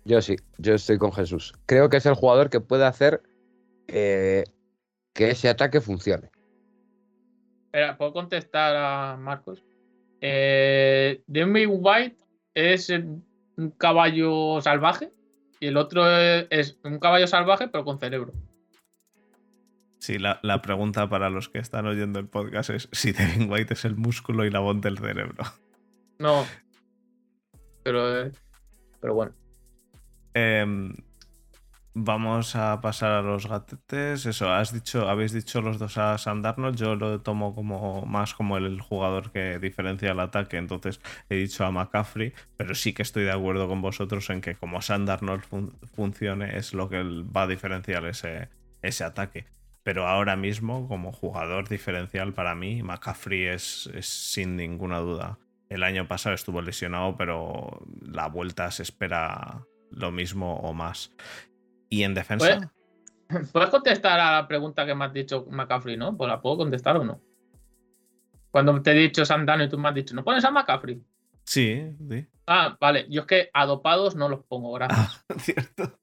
[0.07, 1.53] Yo sí, yo estoy con Jesús.
[1.65, 3.21] Creo que es el jugador que puede hacer
[3.89, 4.45] eh,
[5.13, 6.31] que ese ataque funcione.
[7.65, 9.65] Espera, ¿puedo contestar a Marcos?
[10.21, 12.15] Eh, Demi White
[12.53, 15.11] es un caballo salvaje
[15.59, 18.31] y el otro es un caballo salvaje pero con cerebro.
[19.99, 23.83] Sí, la, pregunta para los que están oyendo el podcast es si Devin White es
[23.83, 25.43] el músculo y la voz del cerebro.
[26.17, 26.45] No,
[27.83, 28.31] pero, eh,
[29.01, 29.33] pero bueno.
[30.33, 30.93] Em,
[31.93, 34.25] vamos a pasar a los gatetes.
[34.25, 36.77] Eso, has dicho, habéis dicho los dos a Sandarnold.
[36.77, 40.57] Yo lo tomo como más como el jugador que diferencia el ataque.
[40.57, 44.55] Entonces he dicho a McCaffrey, pero sí que estoy de acuerdo con vosotros en que
[44.55, 45.43] como Sandarnold
[45.95, 48.49] funcione es lo que va a diferenciar ese,
[48.81, 49.45] ese ataque.
[49.83, 56.07] Pero ahora mismo, como jugador diferencial para mí, McCaffrey es sin ninguna duda el año
[56.07, 61.11] pasado estuvo lesionado, pero la vuelta se espera lo mismo o más.
[61.89, 62.71] ¿Y en defensa?
[63.51, 66.15] ¿Puedes, contestar a la pregunta que me has dicho McCaffrey, no?
[66.15, 67.21] Pues la puedo contestar o no.
[68.51, 71.01] Cuando te he dicho Santano y tú me has dicho, ¿no pones a McCaffrey?
[71.43, 72.25] Sí, sí.
[72.45, 73.05] Ah, vale.
[73.09, 75.25] Yo es que adopados no los pongo, gracias.
[75.29, 75.97] Ah, cierto.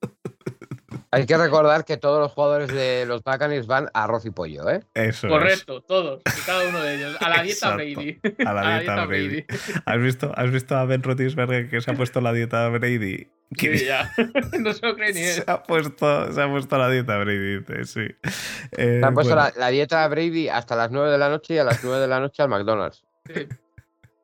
[1.11, 4.69] Hay que recordar que todos los jugadores de los Buccaneers van a arroz y pollo,
[4.69, 4.81] ¿eh?
[4.95, 7.17] Eso Correcto, todos, cada uno de ellos.
[7.21, 8.19] A la dieta Brady.
[8.45, 9.45] A la, dieta, Brady.
[9.87, 13.29] ¿Has, visto, ¿Has visto a Ben Roethlisberger que se ha puesto la dieta Brady?
[13.59, 14.11] Sí, ya.
[14.61, 15.43] no se lo cree ni él.
[15.43, 18.31] Se ha puesto, se ha puesto la dieta Brady, dice, sí.
[18.73, 21.59] Eh, se ha puesto la, la, dieta Brady hasta las 9 de la noche y
[21.59, 23.05] a las 9 de la noche al McDonald's.
[23.27, 23.47] Sí.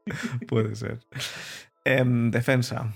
[0.49, 1.01] Puede ser.
[1.85, 2.93] En defensa.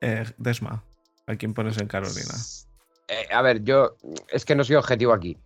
[0.00, 0.84] Eh, Desma.
[1.26, 2.34] ¿A quién pones en Carolina?
[3.08, 3.96] Eh, a ver, yo
[4.30, 5.36] es que no soy objetivo aquí.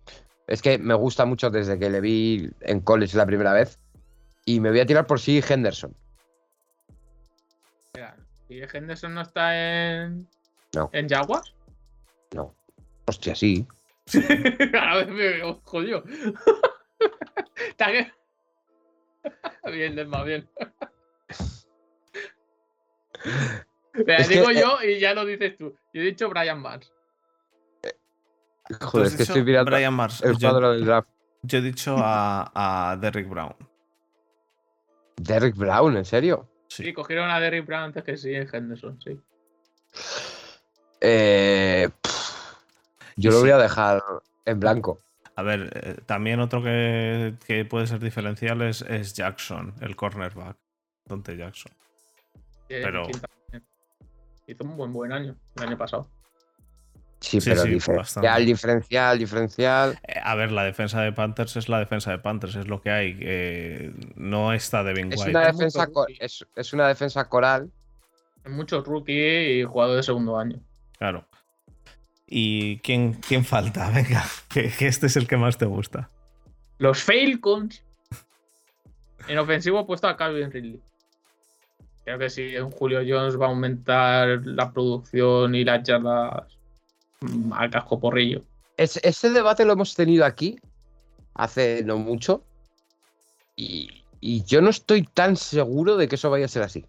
[0.47, 3.79] Es que me gusta mucho desde que le vi en college la primera vez.
[4.45, 5.95] Y me voy a tirar por sí Henderson.
[8.53, 10.27] ¿Y Henderson no está en.
[10.75, 10.91] No.
[10.93, 11.55] ¿En Jaguars?
[12.35, 12.53] No.
[13.07, 13.65] Hostia, sí.
[14.79, 16.03] a ver, me jodió.
[19.71, 20.47] bien, Desma, bien.
[23.93, 25.75] Pero digo eh, yo y ya lo dices tú.
[25.91, 26.93] Yo he dicho Brian Mars.
[28.81, 30.21] Joder, es que estoy mirando Brian Mars.
[30.21, 31.09] el cuadro del draft.
[31.41, 33.55] Yo he dicho a, a, Derrick Brown.
[35.15, 35.97] ¿Derrick Brown?
[35.97, 36.52] ¿En serio?
[36.75, 36.91] Sí.
[36.93, 39.19] cogieron a Derrick Brown antes que sí en Henderson, sí.
[41.01, 41.87] Eh,
[43.15, 44.01] yo lo voy a dejar
[44.45, 44.97] en blanco.
[45.35, 50.57] A ver, eh, también otro que, que, puede ser diferencial es, es Jackson, el cornerback.
[51.05, 51.71] Dante Jackson.
[52.67, 53.07] Pero
[54.47, 56.07] hizo un buen, buen año el año pasado.
[57.23, 59.99] Sí, pero diferencial, diferencial, diferencial.
[60.05, 62.91] Eh, a ver, la defensa de Panthers es la defensa de Panthers, es lo que
[62.91, 63.93] hay.
[64.15, 65.87] no está de es Una defensa
[66.19, 67.71] es, una defensa coral.
[68.45, 70.59] Muchos rookie y jugadores de segundo año.
[70.97, 71.25] Claro.
[72.27, 73.89] ¿Y quién, quién falta?
[73.95, 76.09] Venga, que, este es el que más te gusta.
[76.77, 77.81] Los Falcons.
[79.29, 80.81] En ofensivo he puesto a Calvin Ridley.
[82.03, 86.53] Creo que si en Julio Jones va a aumentar la producción y las yardas
[87.23, 88.43] mm, al casco porrillo.
[88.77, 90.59] ese debate lo hemos tenido aquí
[91.33, 92.43] hace no mucho.
[93.55, 93.89] Y,
[94.21, 96.85] yo no estoy tan seguro de que eso vaya a ser así.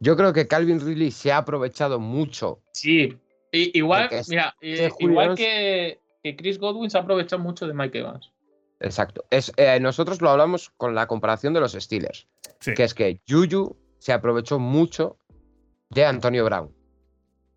[0.00, 2.60] Yo creo que Calvin Ridley se ha aprovechado mucho.
[2.72, 3.18] Sí,
[3.52, 5.98] igual, mira, igual que,
[6.36, 8.30] Chris Godwin se ha aprovechado mucho de Mike Evans.
[8.78, 9.24] Exacto.
[9.30, 12.28] Es, eh, nosotros lo hablamos con la comparación de los Steelers.
[12.60, 15.16] Que es que Juju se aprovechó mucho
[15.90, 16.72] de Antonio Brown.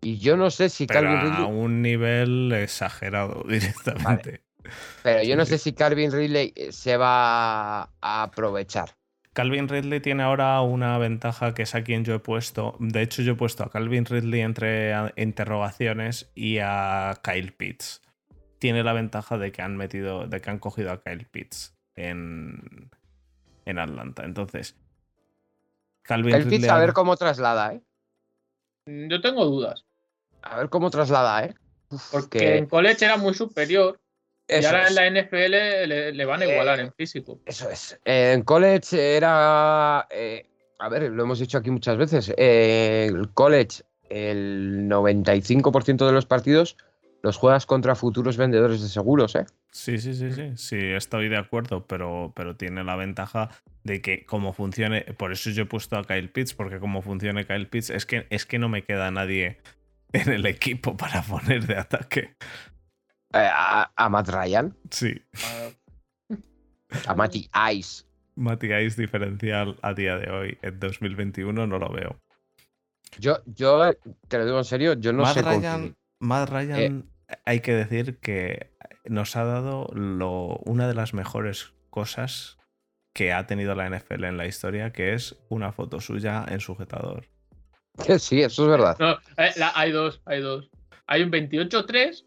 [0.02, 1.44] Y yo no sé si Calvin Ridley.
[1.44, 4.42] A un nivel exagerado directamente.
[5.02, 8.96] Pero yo no sé si Calvin Ridley eh, se va a aprovechar.
[9.32, 12.76] Calvin Ridley tiene ahora una ventaja que es a quien yo he puesto.
[12.80, 18.02] De hecho, yo he puesto a Calvin Ridley entre interrogaciones y a Kyle Pitts.
[18.58, 22.90] Tiene la ventaja de que han metido, de que han cogido a Kyle Pitts en,
[23.64, 24.24] en Atlanta.
[24.24, 24.76] Entonces,
[26.02, 27.82] Calvin el Ridley, a ver cómo traslada, ¿eh?
[28.86, 29.86] Mm, yo tengo dudas.
[30.42, 31.54] A ver cómo traslada, ¿eh?
[32.10, 34.00] Porque en college era muy superior.
[34.48, 37.40] y ahora en la NFL le, van a igualar en físico.
[37.46, 37.98] Eso es.
[38.04, 40.06] en college era.
[40.10, 40.46] Eh,
[40.78, 42.32] a ver, lo hemos dicho aquí muchas veces.
[42.36, 46.76] Eh, el college, el 95% de los partidos
[47.22, 49.46] los juegas contra futuros vendedores de seguros, ¿eh?
[49.70, 53.50] Sí, sí, sí, sí, sí, estoy de acuerdo, pero, pero tiene la ventaja
[53.84, 57.46] de que como funcione, por eso yo he puesto a Kyle Pitts, porque como funcione
[57.46, 59.58] Kyle Pitts, es que, es que no me queda nadie
[60.26, 62.36] en el equipo para poner de ataque.
[63.34, 64.76] Eh, ¿A, Matt Ryan?
[64.90, 65.14] Sí.
[67.06, 68.04] A Matty Ice.
[68.34, 72.20] Matty Ice diferencial a día de hoy, en 2021, no lo veo.
[73.18, 73.92] Yo, yo
[74.28, 78.18] te lo digo en serio, yo no sé Ryan, Matt Ryan, eh, hay que decir
[78.18, 78.72] que
[79.04, 82.58] nos ha dado lo, una de las mejores cosas
[83.14, 87.28] que ha tenido la NFL en la historia, que es una foto suya en sujetador.
[88.18, 88.96] Sí, eso es verdad.
[89.36, 90.70] Eh, hay dos, hay dos.
[91.06, 92.24] Hay un 28-3,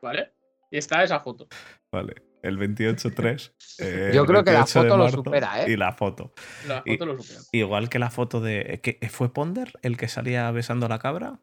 [0.00, 0.32] ¿vale?
[0.70, 1.48] Y está esa foto.
[1.92, 3.52] Vale, el 28-3.
[3.80, 5.72] Eh, Yo creo que la foto lo supera, ¿eh?
[5.72, 6.32] Y la foto.
[6.68, 7.40] La foto lo supera.
[7.50, 8.80] Igual que la foto de.
[9.10, 11.40] ¿Fue Ponder el que salía besando a la cabra?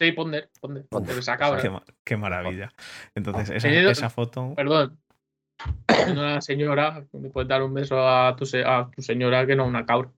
[0.00, 0.86] Sí, Ponder, Ponder.
[0.88, 1.62] Ponder esa cabra.
[2.02, 2.72] Qué, maravilla.
[3.14, 4.54] Entonces, esa, esa foto.
[4.56, 4.98] Perdón.
[6.10, 9.84] Una señora, me puedes dar un beso a tu, a tu señora que no una
[9.84, 10.10] cabra.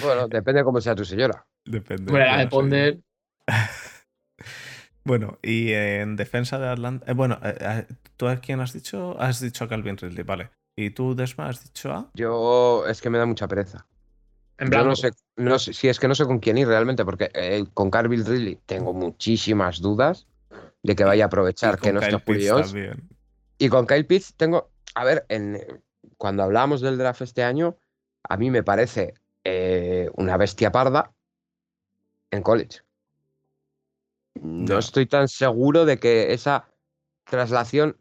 [0.00, 1.44] Bueno, depende cómo sea tu señora.
[1.64, 2.10] Depende.
[2.10, 3.00] Bueno, de
[5.42, 7.10] y en defensa de Atlanta.
[7.10, 7.86] Eh, bueno, eh, eh,
[8.16, 9.20] ¿tú a quién has dicho?
[9.20, 10.50] Has dicho a Calvin Ridley, vale.
[10.76, 12.10] ¿Y tú, Desma, has dicho a?
[12.14, 13.86] Yo es que me da mucha pereza.
[14.58, 17.66] Yo no sé, no sé, si es que no sé con quién ir realmente, porque
[17.74, 20.28] con Calvin Ridley tengo muchísimas dudas
[20.84, 22.62] de que vaya a aprovechar que no está Julio
[23.58, 25.58] Y con Kyle Pitts tengo, a ver, en,
[26.16, 27.76] cuando hablamos del draft este año,
[28.22, 29.14] a mí me parece
[29.44, 31.12] eh, una bestia parda
[32.30, 32.80] en college.
[34.40, 36.68] No estoy tan seguro de que esa
[37.24, 37.96] traslación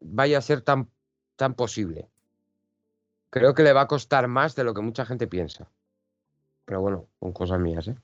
[0.00, 0.90] vaya a ser tan,
[1.36, 2.08] tan posible.
[3.30, 5.68] Creo que le va a costar más de lo que mucha gente piensa.
[6.64, 7.96] Pero bueno, con cosas mías, ¿eh?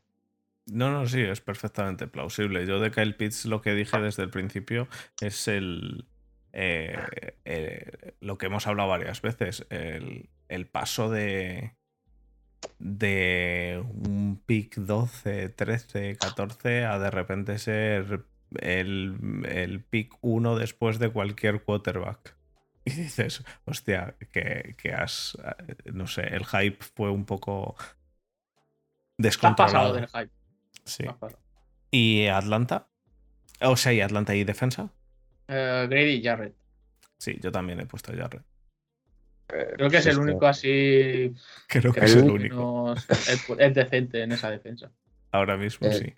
[0.66, 2.66] No, no, sí, es perfectamente plausible.
[2.66, 4.88] Yo de Kyle Pitts lo que dije desde el principio
[5.20, 6.06] es el,
[6.52, 6.96] eh,
[7.44, 11.74] eh, lo que hemos hablado varias veces, el, el paso de,
[12.78, 18.24] de un pick 12, 13, 14 a de repente ser
[18.58, 22.36] el, el pick 1 después de cualquier quarterback.
[22.84, 25.36] Y dices, hostia, que, que, has,
[25.84, 27.76] no sé, el hype fue un poco
[29.18, 29.92] descontrolado.
[29.92, 30.30] del hype.
[30.84, 31.04] Sí.
[31.90, 32.88] ¿Y Atlanta?
[33.60, 34.84] O sea, ¿y Atlanta y defensa?
[35.48, 36.54] Uh, Grady y Jarrett.
[37.18, 38.44] Sí, yo también he puesto a Jarrett.
[39.50, 41.34] Creo que es el único así.
[41.66, 42.94] Creo que es el único.
[42.94, 44.90] Es, decente en esa defensa.
[45.32, 46.14] Ahora mismo eh, sí.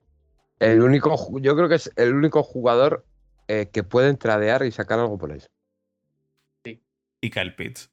[0.59, 3.05] El único, yo creo que es el único jugador
[3.49, 5.43] eh, que puede tradear y sacar algo por él.
[6.65, 6.81] Sí.
[7.21, 7.91] Y Kyle Pitts.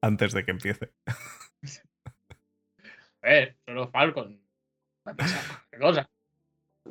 [0.00, 0.90] Antes de que empiece.
[3.22, 4.40] eh, solo Falcon.
[5.70, 6.08] ¿Qué cosa?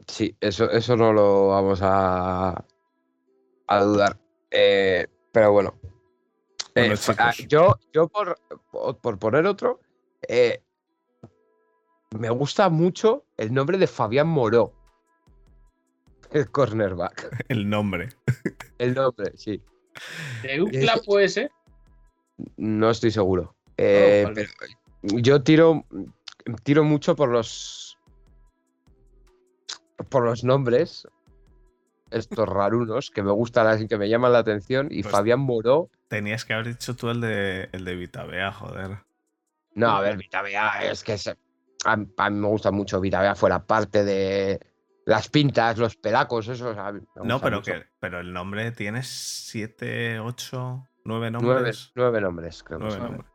[0.08, 2.66] Sí, eso, eso no lo vamos a,
[3.68, 4.18] a dudar.
[4.52, 5.80] Eh, pero bueno,
[6.86, 8.40] eh, yo, yo por,
[9.02, 9.80] por, poner otro,
[10.28, 10.62] eh,
[12.18, 14.74] me gusta mucho el nombre de Fabián Moró.
[16.32, 17.46] El cornerback.
[17.50, 18.10] El nombre.
[18.78, 19.62] El nombre, sí.
[20.44, 21.52] ¿De Ucla puede ser?
[22.58, 23.56] No estoy seguro.
[23.78, 24.26] Eh,
[25.02, 25.86] yo tiro,
[26.64, 27.98] tiro mucho por los.
[30.10, 31.08] Por los nombres.
[32.12, 34.88] Estos rarunos que me gustan así, que me llaman la atención.
[34.92, 38.98] Y pues Fabián Moró Tenías que haber dicho tú el de, el de Vitabea, joder.
[39.76, 41.16] No, a ver, Vitabea es que
[41.86, 44.60] a, mí me gusta mucho Vitabea fuera parte de
[45.06, 46.76] las pintas, los pelacos, eso.
[47.24, 51.92] no, pero, que, pero el nombre tiene siete, ocho, nueve nombres.
[51.94, 52.80] Nueve, nombres, creo.
[52.80, 53.32] Nueve nombres.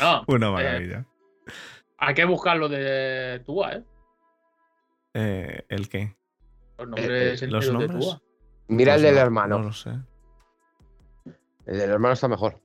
[0.00, 1.06] No, Una eh, maravilla.
[1.98, 3.84] hay que buscarlo de Tua, ¿eh?
[5.14, 5.66] ¿eh?
[5.68, 6.16] ¿El qué?
[6.84, 7.90] Los nombres, ¿Los nombres?
[7.90, 8.22] De Tua.
[8.68, 9.58] Mira el del hermano.
[9.58, 9.90] No lo sé.
[11.66, 12.60] El del hermano está mejor.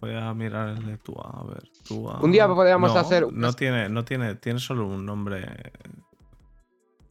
[0.00, 1.62] Voy a mirar el de Tua, a ver.
[1.86, 2.18] Tua...
[2.20, 3.32] Un día podríamos hacer.
[3.32, 5.72] No tiene, no tiene, tiene solo un nombre.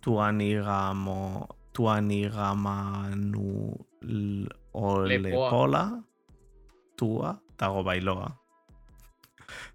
[0.01, 1.47] Tuanigamo.
[1.71, 3.87] Tuanigamanu.
[4.73, 6.03] Olepola.
[6.95, 7.41] Tua.
[7.55, 8.41] Tago Bailoa.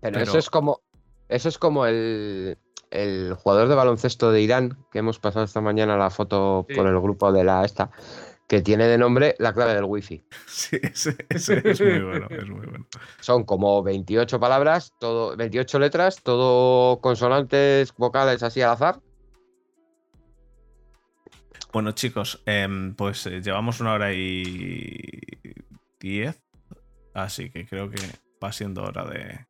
[0.01, 0.81] Pero, eso es como.
[1.29, 2.57] Eso es como el,
[2.91, 7.01] el jugador de baloncesto de Irán, que hemos pasado esta mañana la foto por el
[7.01, 7.91] grupo de la esta,
[8.49, 10.25] que tiene de nombre la clave del wifi.
[10.47, 12.87] Sí, ese, es muy bueno, es muy bueno.
[13.21, 19.01] Son como 28 palabras, todo, 28 letras, todo consonantes, vocales así al azar.
[21.73, 25.21] Bueno, chicos, em, pues eh, llevamos una hora y
[26.01, 26.41] diez,
[27.13, 28.01] así que creo que
[28.43, 29.47] va siendo hora de,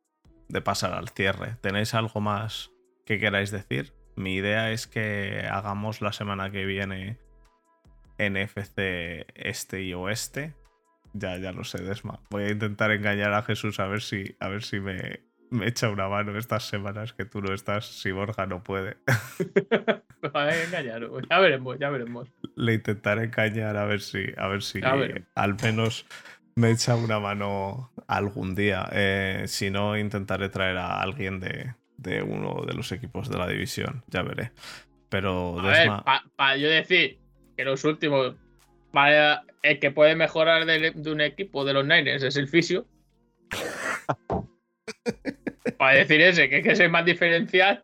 [0.49, 1.55] de pasar al cierre.
[1.61, 2.71] ¿Tenéis algo más
[3.07, 3.93] que queráis decir?
[4.15, 7.17] Mi idea es que hagamos la semana que viene
[8.19, 10.53] NFC este y oeste.
[11.13, 12.19] Ya, ya lo sé, Desma.
[12.29, 15.89] Voy a intentar engañar a Jesús a ver si, a ver si me, me echa
[15.89, 18.97] una mano estas semanas que tú no estás, si Borja no puede.
[20.33, 22.27] a engañar, ya veremos, ya veremos.
[22.55, 26.05] Le intentaré engañar a ver si, a ver si al menos
[26.55, 28.89] me echa una mano algún día.
[28.91, 33.47] Eh, si no, intentaré traer a alguien de, de, uno de los equipos de la
[33.47, 34.51] división, ya veré.
[35.09, 36.03] Pero Desma...
[36.35, 37.19] para yo decir,
[37.55, 38.35] que los últimos,
[39.63, 42.85] el que puede mejorar de, un equipo de los Niners es el fisio.
[45.77, 47.83] para decir ese, que es que es el más diferencial.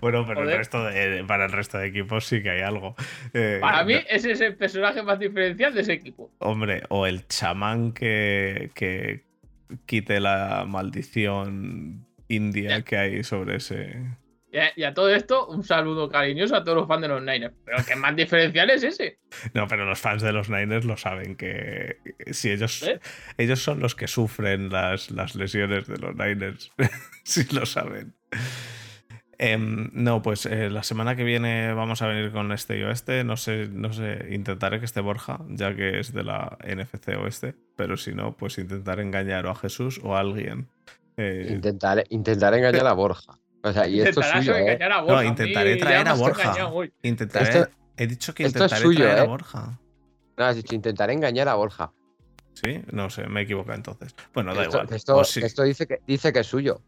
[0.00, 0.88] Bueno, pero el resto
[1.28, 2.96] para el resto de equipos sí que hay algo.
[3.32, 6.32] Eh, para mí, ese es el personaje más diferencial de ese equipo.
[6.38, 9.24] Hombre, o el chamán que, que
[9.86, 14.04] quite la maldición india que hay sobre ese.
[14.74, 17.54] Y a, todo esto, un saludo cariñoso a todos los fans de los Niners.
[17.64, 19.18] Pero que más diferencial es ese.
[19.52, 21.98] No, pero los fans de los Niners lo saben que
[22.30, 23.00] si ellos, ¿Eh?
[23.36, 26.72] ellos son los que sufren las, las lesiones de los Niners.
[27.24, 28.14] sí lo saben.
[29.38, 33.24] Em, no, pues eh, la semana que viene vamos a venir con este y oeste.
[33.24, 37.54] No sé, no sé, intentaré que esté Borja, ya que es de la NFC oeste.
[37.76, 40.68] Pero si no, pues intentaré engañar o a Jesús o a alguien.
[41.16, 43.38] Eh, intentaré, intentaré engañar a Borja.
[43.62, 44.56] O sea, y esto es suyo.
[44.56, 44.78] ¿eh?
[45.06, 46.54] No, intentaré traer a Borja.
[47.02, 49.26] Intentaré, he dicho que intentaré traer a ¿eh?
[49.26, 49.80] Borja.
[50.36, 51.92] No, has dicho intentaré engañar a Borja.
[52.54, 54.14] Sí, no sé, me equivoco entonces.
[54.32, 55.26] Bueno, da esto, igual.
[55.26, 56.82] Esto, dice, que, dice que es suyo.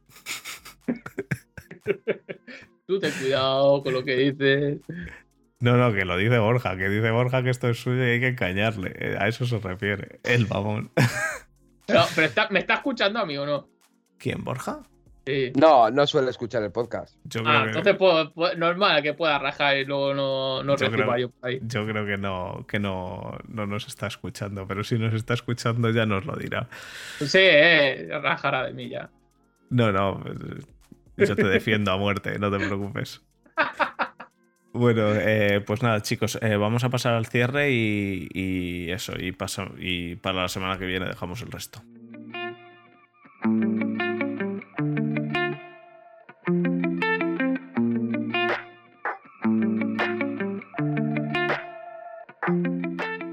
[2.86, 4.78] Tú ten cuidado con lo que dices.
[5.60, 8.20] No, no, que lo dice Borja, que dice Borja que esto es suyo y hay
[8.20, 8.94] que engañarle.
[8.98, 10.20] Eh, a eso se refiere.
[10.22, 10.86] El vamos.
[11.86, 13.68] Pero, pero ¿me está escuchando a mí o no?
[14.18, 14.82] ¿Quién, Borja?
[15.56, 17.14] No, no suele escuchar el podcast.
[17.44, 17.96] ah, entonces
[18.56, 21.60] normal que pueda rajar y luego no, no yo creo, yo ahí.
[21.62, 25.90] Yo creo que no, que no, no nos está escuchando, pero si nos está escuchando
[25.90, 26.68] ya nos lo dirá.
[27.18, 29.10] Sí, eh, rajará de mí ya.
[29.68, 30.24] No, no,
[31.18, 33.22] yo te defiendo a muerte, no te preocupes.
[34.70, 39.32] Bueno, eh, pues nada, chicos, eh, vamos a pasar al cierre y, y eso, y,
[39.32, 41.82] paso, y para la semana que viene dejamos el resto.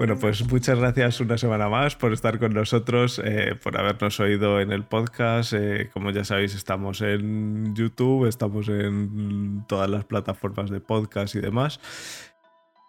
[0.06, 4.60] Bueno, pues muchas gracias una semana más por estar con nosotros, eh, por habernos oído
[4.60, 5.52] en el podcast.
[5.52, 11.40] Eh, como ya sabéis, estamos en YouTube, estamos en todas las plataformas de podcast y
[11.40, 11.80] demás.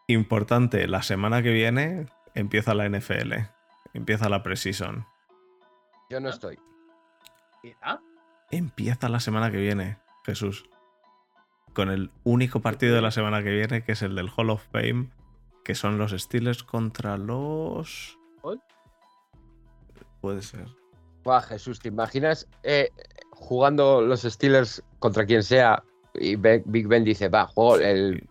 [0.05, 3.33] Importante, la semana que viene empieza la NFL,
[3.95, 5.07] empieza la Precision.
[6.11, 6.59] Yo no estoy.
[8.51, 10.69] Empieza la semana que viene, Jesús.
[11.73, 14.63] Con el único partido de la semana que viene, que es el del Hall of
[14.71, 15.16] Fame
[15.67, 18.17] que son los Steelers contra los.
[20.21, 20.65] Puede ser.
[21.25, 22.89] Buah, Jesús, ¿te imaginas eh,
[23.31, 25.83] jugando los Steelers contra quien sea?
[26.13, 28.25] Y Big Ben dice, va, juego el,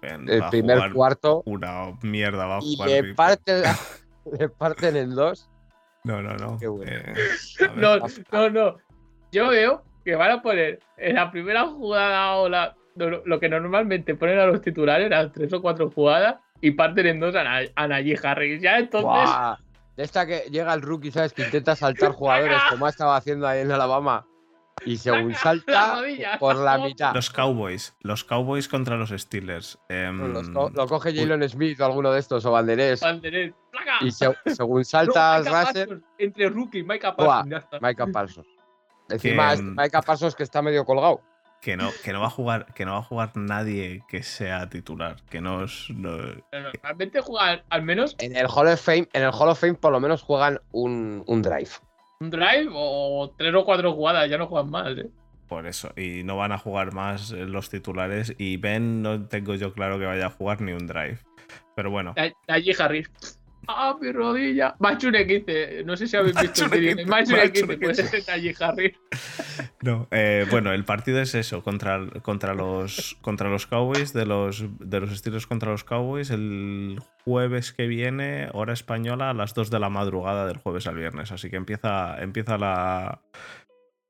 [0.50, 1.42] primer cuarto.
[1.44, 2.88] Una mierda, va a jugar.
[2.88, 2.92] Y
[4.38, 5.50] le, parten, en dos.
[6.04, 6.58] No, no, no.
[6.86, 7.14] Eh,
[7.76, 7.98] no,
[8.32, 8.76] no, no.
[9.30, 14.38] Yo veo que van a poner en la primera jugada o lo, que normalmente ponen
[14.38, 18.60] a los titulares, las tres o cuatro jugadas, y parten en dos a, Najee Harris.
[18.60, 19.34] Ya entonces.
[19.96, 21.32] De esta que llega el rookie, ¿sabes?
[21.32, 24.26] Que intenta saltar jugadores como estaba haciendo ahí en Alabama.
[24.84, 26.02] Y según salta
[26.38, 27.14] por la mitad.
[27.14, 27.96] Los Cowboys.
[28.02, 29.78] Los Cowboys contra los Steelers.
[29.88, 33.00] Em, lo coge Jalen Smith o alguno de estos, o Banderés.
[33.00, 33.54] Banderés.
[34.02, 37.64] Y según salta no, Entre rookie, Micah Parsons.
[37.80, 38.46] Micah Parsons.
[39.08, 41.22] Encima, que, Micah Parsons que está medio colgado
[41.60, 44.68] que no, que no va a jugar, que no va a jugar nadie que sea
[44.68, 45.90] titular, que no es.
[45.90, 48.16] normalmente juegan al menos.
[48.18, 51.24] En el Hall of Fame, en el Hall of Fame por lo menos juegan un,
[51.42, 51.70] drive.
[52.20, 55.10] Un drive o tres o cuatro jugadas, ya no juegan más, ¿eh?
[55.48, 58.34] Por eso, y no van a jugar más los titulares.
[58.36, 61.18] Y Ben no tengo yo claro que vaya a jugar ni un drive.
[61.76, 62.14] Pero bueno.
[62.48, 63.10] Allí Harris.
[63.68, 64.74] ¡Ah, mi rodilla!
[64.78, 65.84] Machune 15.
[65.84, 67.06] No sé si habéis visto el vídeo.
[67.06, 68.94] Machune 15 puede ser allí Harris.
[69.82, 74.64] No, eh, bueno, el partido es eso, contra, contra, los, contra los Cowboys, de los,
[74.80, 79.70] de los estilos contra los Cowboys, el jueves que viene, hora española, a las 2
[79.70, 81.30] de la madrugada del jueves al viernes.
[81.30, 83.20] Así que empieza, empieza la,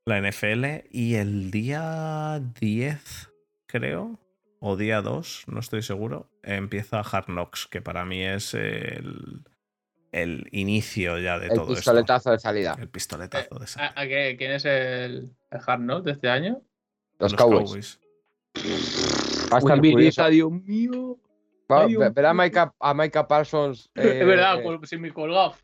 [0.05, 3.29] la NFL y el día 10,
[3.67, 4.19] creo,
[4.67, 9.43] o día 2, no estoy seguro, empieza Hard Knocks, que para mí es el
[10.11, 11.71] el inicio ya de todo esto.
[11.71, 12.77] El pistoletazo de salida.
[12.79, 13.93] El pistoletazo de salida.
[13.95, 16.61] ¿A, qué, ¿Quién es el, hard note de este año?
[17.19, 17.99] Los, Cowboys.
[19.51, 20.29] Va a estar curioso.
[20.29, 21.17] Dios mío.
[21.67, 23.89] ver a Micah, a Parsons.
[23.95, 25.55] es verdad, eh, sin mi colgado.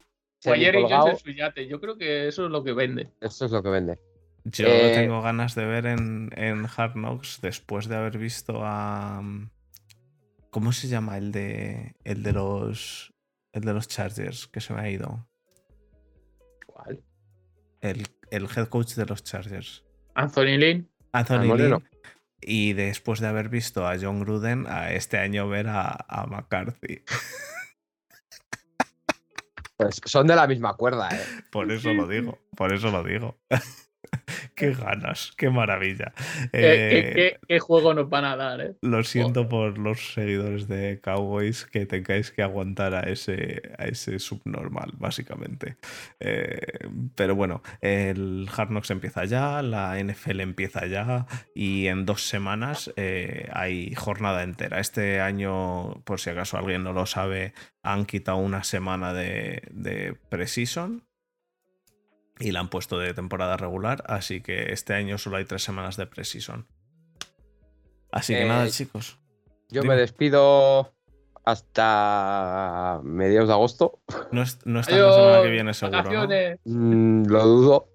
[0.45, 1.67] Ayer y en su yate.
[1.67, 3.09] Yo creo que eso es lo que vende.
[3.21, 3.99] Eso es lo que vende.
[4.45, 9.22] Yo eh, tengo ganas de ver en, en Hard Knocks después de haber visto a.
[10.49, 11.95] ¿Cómo se llama el de.
[12.03, 13.14] el de los
[13.53, 15.28] el de los Chargers, que se me ha ido.
[16.65, 17.03] ¿Cuál?
[17.82, 19.86] El, head coach de los Chargers.
[20.15, 20.90] Anthony Lynn.
[21.11, 21.90] Anthony Lynn.
[22.41, 27.03] Y después de haber visto a John Gruden, a este año ver a, a McCarthy.
[29.78, 31.24] Pues son de la misma cuerda, ¿eh?
[31.52, 33.38] Por eso lo digo, por eso lo digo.
[34.55, 36.13] qué ganas, qué maravilla.
[36.51, 38.75] ¿Qué, eh, juego nos van a dar, eh?
[38.81, 44.19] Lo siento por los seguidores de Cowboys que tengáis que aguantar a ese, a ese
[44.19, 45.77] subnormal, básicamente.
[46.19, 46.59] Eh,
[47.15, 51.25] pero bueno, el Hard Knocks empieza ya, la NFL empieza ya
[51.55, 52.91] y en dos semanas
[53.51, 54.80] hay jornada entera.
[54.80, 60.15] Este año, por si acaso alguien no lo sabe, han quitado una semana de, de
[60.30, 61.03] Precision
[62.39, 65.97] y la han puesto de temporada regular, así que este año solo hay tres semanas
[65.97, 66.68] de Precision.
[68.11, 69.19] Así que nada, eh, chicos.
[69.69, 70.93] Yo me despido
[71.45, 73.99] hasta mediados de agosto.
[74.31, 76.27] No, está la semana que viene seguro,
[76.64, 77.89] mm, lo dudo.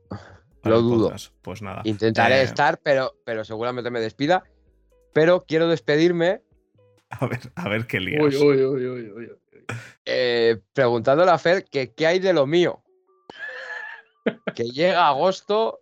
[0.64, 1.14] lo dudo.
[1.42, 1.82] Pues nada.
[1.84, 4.44] Intentaré eh, estar, pero, pero seguramente me despida.
[5.12, 6.42] Pero quiero despedirme.
[7.10, 8.34] A ver, a ver qué lías.
[10.04, 12.82] Eh, preguntándole a Fer que qué hay de lo mío
[14.54, 15.80] que llega agosto.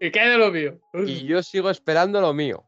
[0.00, 0.80] ¿Y hay de lo mío?
[1.06, 2.64] Y yo sigo esperando lo mío.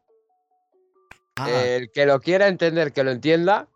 [1.35, 1.49] Ah.
[1.49, 3.67] El que lo quiera entender, que lo entienda.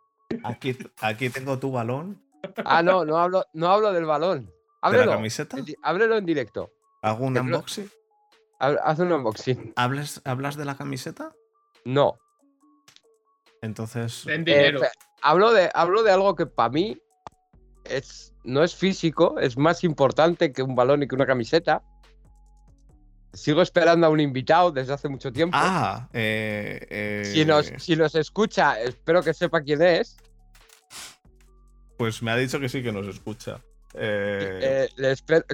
[0.44, 2.22] Aquí, aquí tengo tu balón.
[2.66, 4.52] Ah, no, no hablo, no hablo del balón.
[4.82, 5.04] Ábrelo.
[5.04, 5.58] ¿De la camiseta?
[5.82, 6.74] Ábrelo en directo.
[7.02, 7.90] ¿Hago un unboxing?
[8.60, 9.74] Haz un unboxing.
[9.76, 11.34] ¿Hablas, ¿Hablas de la camiseta?
[11.86, 12.18] No.
[13.62, 14.26] Entonces.
[14.28, 14.74] Eh,
[15.22, 17.02] hablo, de, hablo de algo que para mí
[17.86, 21.82] es, no es físico, es más importante que un balón y que una camiseta.
[23.34, 25.58] Sigo esperando a un invitado desde hace mucho tiempo.
[25.60, 30.18] Ah, eh, eh, si, nos, si nos escucha, espero que sepa quién es.
[31.98, 33.60] Pues me ha dicho que sí que nos escucha.
[33.96, 34.88] Eh,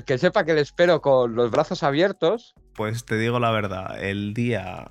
[0.06, 2.53] que sepa que le espero con los brazos abiertos.
[2.73, 4.88] Pues te digo la verdad, el día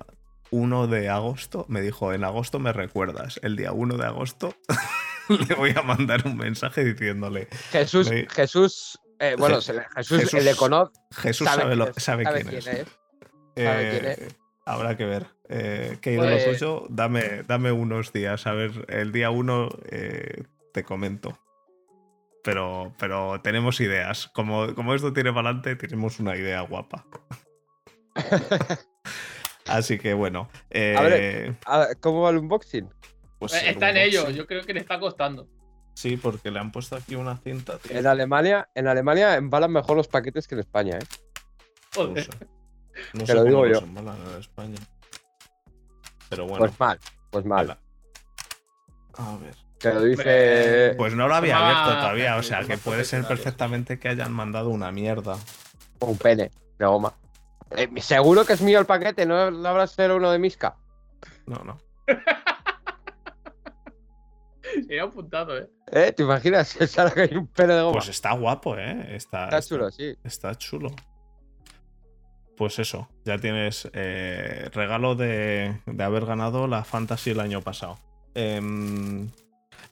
[0.51, 3.39] 1 de agosto me dijo, en agosto me recuerdas.
[3.43, 4.55] El día 1 de agosto
[5.47, 7.47] le voy a mandar un mensaje diciéndole.
[7.71, 9.59] Jesús, Jesús, eh, bueno,
[9.95, 10.91] Jesús, le conoce.
[11.11, 12.67] Jesús sabe, quién, es.
[13.55, 14.27] Eh,
[14.65, 15.27] habrá que ver.
[15.49, 16.59] Eh, ¿Qué ídolo pues...
[16.59, 16.85] tuyo?
[16.89, 18.47] Dame, dame unos días.
[18.47, 19.69] A ver, el día uno
[20.73, 21.37] te comento.
[22.43, 24.29] Pero, pero tenemos ideas.
[24.33, 27.05] Como, como esto tiene para adelante, tenemos una idea guapa.
[29.67, 30.49] Así que bueno.
[30.73, 31.57] A ver,
[31.99, 32.89] ¿cómo va el unboxing?
[33.39, 35.47] Pues eh, está en ello, yo creo que le está costando.
[35.93, 37.79] Sí, porque le han puesto aquí una cinta.
[37.89, 41.05] En Alemania, en Alemania embalan mejor los paquetes que en España, ¿eh?
[41.95, 42.29] Joder.
[43.13, 43.79] No sé, Te lo digo yo.
[43.79, 44.77] en España.
[46.29, 46.59] Pero bueno.
[46.59, 46.99] Pues mal,
[47.31, 47.77] pues mal.
[49.17, 49.55] A ver.
[49.79, 50.93] Te lo dice.
[50.97, 54.69] Pues no lo había abierto todavía, o sea que puede ser perfectamente que hayan mandado
[54.69, 55.37] una mierda.
[55.99, 57.13] Un pene de goma.
[57.71, 59.35] Eh, seguro que es mío el paquete, ¿no
[59.67, 60.75] habrá ser uno de Miska?
[61.45, 61.77] No, no.
[64.87, 65.69] Sería apuntado, ¿eh?
[65.91, 66.11] ¿eh?
[66.11, 66.75] ¿Te imaginas?
[67.13, 67.93] que hay un pelo de goma.
[67.93, 69.15] Pues está guapo, ¿eh?
[69.15, 70.15] Está, chulo, sí.
[70.23, 70.91] Está chulo.
[72.57, 77.97] Pues eso, ya tienes eh, regalo de, haber ganado la Fantasy el año pasado.
[78.35, 79.29] Em,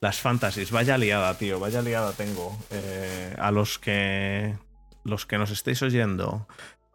[0.02, 2.58] las Fantasies, vaya liada, tío, vaya liada tengo.
[2.72, 4.58] Eh, a los que,
[5.06, 6.48] los que nos estéis oyendo,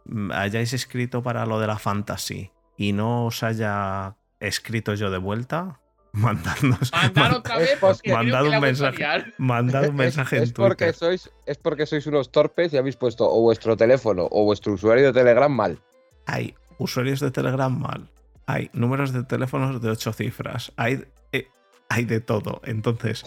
[0.04, 5.18] mm, hayáis escrito para lo de la Fantasy y no os haya escrito yo de
[5.18, 5.80] vuelta,
[6.14, 9.04] otra vez mandad un mensaje.
[9.38, 10.68] Mandad un mensaje es, en Twitter.
[10.68, 14.74] Porque sois, es porque sois unos torpes y habéis puesto o vuestro teléfono o vuestro
[14.74, 15.78] usuario de Telegram mal.
[16.26, 18.08] Hay usuarios de Telegram mal.
[18.46, 20.72] Hay números de teléfonos de ocho cifras.
[20.76, 21.48] Hay, eh,
[21.88, 22.60] hay de todo.
[22.64, 23.24] Entonces,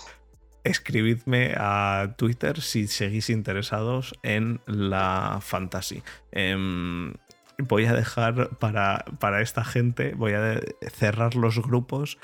[0.64, 6.04] escribidme a Twitter si seguís interesados en la fantasy.
[6.32, 7.14] Em,
[7.58, 10.60] voy a dejar para, para esta gente, voy a
[10.92, 12.18] cerrar los grupos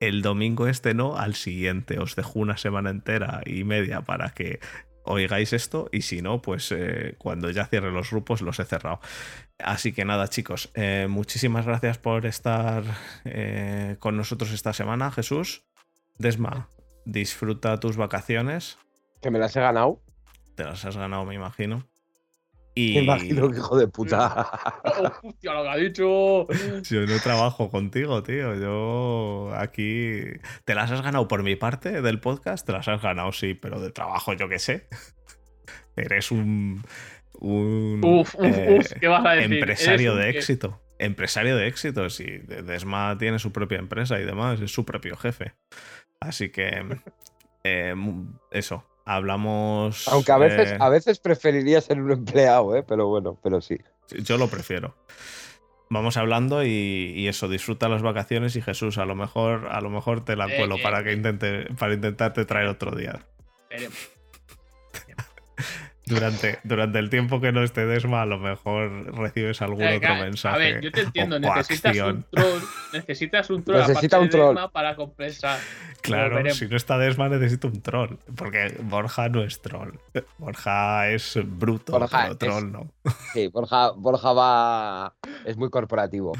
[0.00, 1.98] el domingo este no, al siguiente.
[1.98, 4.60] Os dejo una semana entera y media para que
[5.04, 9.00] oigáis esto y si no, pues eh, cuando ya cierre los grupos los he cerrado.
[9.58, 12.84] Así que nada, chicos, eh, muchísimas gracias por estar
[13.24, 15.62] eh, con nosotros esta semana, Jesús.
[16.18, 16.68] Desma,
[17.04, 18.78] disfruta tus vacaciones.
[19.22, 20.02] Que me las he ganado.
[20.54, 21.86] Te las has ganado, me imagino.
[22.78, 22.92] Y...
[22.92, 24.50] Me imagino que hijo de puta.
[25.22, 26.46] Hostia, lo que ha dicho.
[26.82, 28.54] Yo no trabajo contigo, tío.
[28.54, 30.20] Yo aquí.
[30.66, 32.66] ¿Te las has ganado por mi parte del podcast?
[32.66, 34.88] Te las has ganado, sí, pero de trabajo, yo qué sé.
[35.96, 36.84] Eres un.
[37.40, 39.54] un uf, uf, eh, uf, ¿qué vas a decir?
[39.54, 40.78] Empresario de éxito.
[40.98, 42.26] Empresario de éxito, sí.
[42.26, 45.54] Desma tiene su propia empresa y demás, es su propio jefe.
[46.20, 46.84] Así que.
[47.68, 47.96] Eh,
[48.52, 50.06] eso, hablamos.
[50.08, 52.84] Aunque a veces, eh, a veces preferiría ser un empleado, ¿eh?
[52.86, 53.78] pero bueno, pero sí.
[54.10, 54.94] Yo lo prefiero.
[55.88, 60.24] Vamos hablando y, eso, disfruta las vacaciones y Jesús, a lo mejor, a lo mejor
[60.24, 63.24] te la cuelo para que intente, para intentarte traer otro día.
[66.06, 70.54] Durante, durante el tiempo que no esté Desma, a lo mejor recibes algún otro mensaje.
[70.54, 72.62] A ver, yo te entiendo, necesitas un troll,
[72.92, 74.56] necesitas un troll, Necesita un troll.
[74.72, 75.58] para compensar.
[76.02, 79.98] Claro, si no está Desma necesito un troll, porque Borja no es troll.
[80.38, 82.92] Borja es bruto, pero troll no.
[83.32, 85.16] Sí, Borja, Borja va.
[85.44, 86.32] es muy corporativo.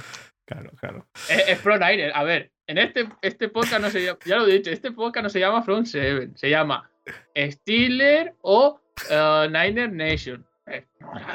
[0.44, 1.06] Claro, claro.
[1.28, 2.12] Es, Front Niner.
[2.14, 5.24] A ver, en este, este podcast no se llama, ya lo he dicho, este podcast
[5.24, 6.88] no se llama Front Seven, se llama
[7.36, 8.80] Steeler o
[9.10, 10.46] uh, Niner Nation.
[10.66, 10.84] Eh,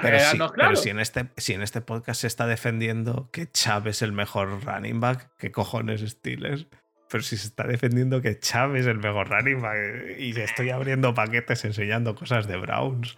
[0.01, 4.11] pero, si, en este, si en este podcast se está defendiendo que Chávez es el
[4.11, 6.67] mejor running back, ¿qué cojones Steelers?
[7.09, 11.13] Pero si se está defendiendo que Chávez es el mejor running back y estoy abriendo
[11.13, 13.17] paquetes enseñando cosas de Browns.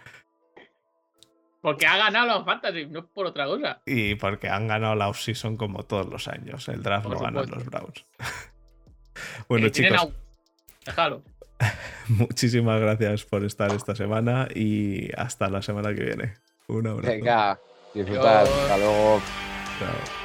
[1.60, 3.80] Porque ha ganado los Fantasy, no por otra cosa.
[3.86, 6.68] Y porque han ganado la offseason como todos los años.
[6.68, 8.04] El draft lo ganan los Browns.
[9.48, 10.08] bueno, chicos.
[10.84, 11.22] Déjalo.
[12.08, 16.34] Muchísimas gracias por estar esta semana y hasta la semana que viene.
[16.68, 17.12] Un abrazo.
[17.12, 17.58] Venga,
[17.94, 18.42] disfrutad.
[18.42, 19.22] Hasta luego.
[19.78, 20.23] Chao.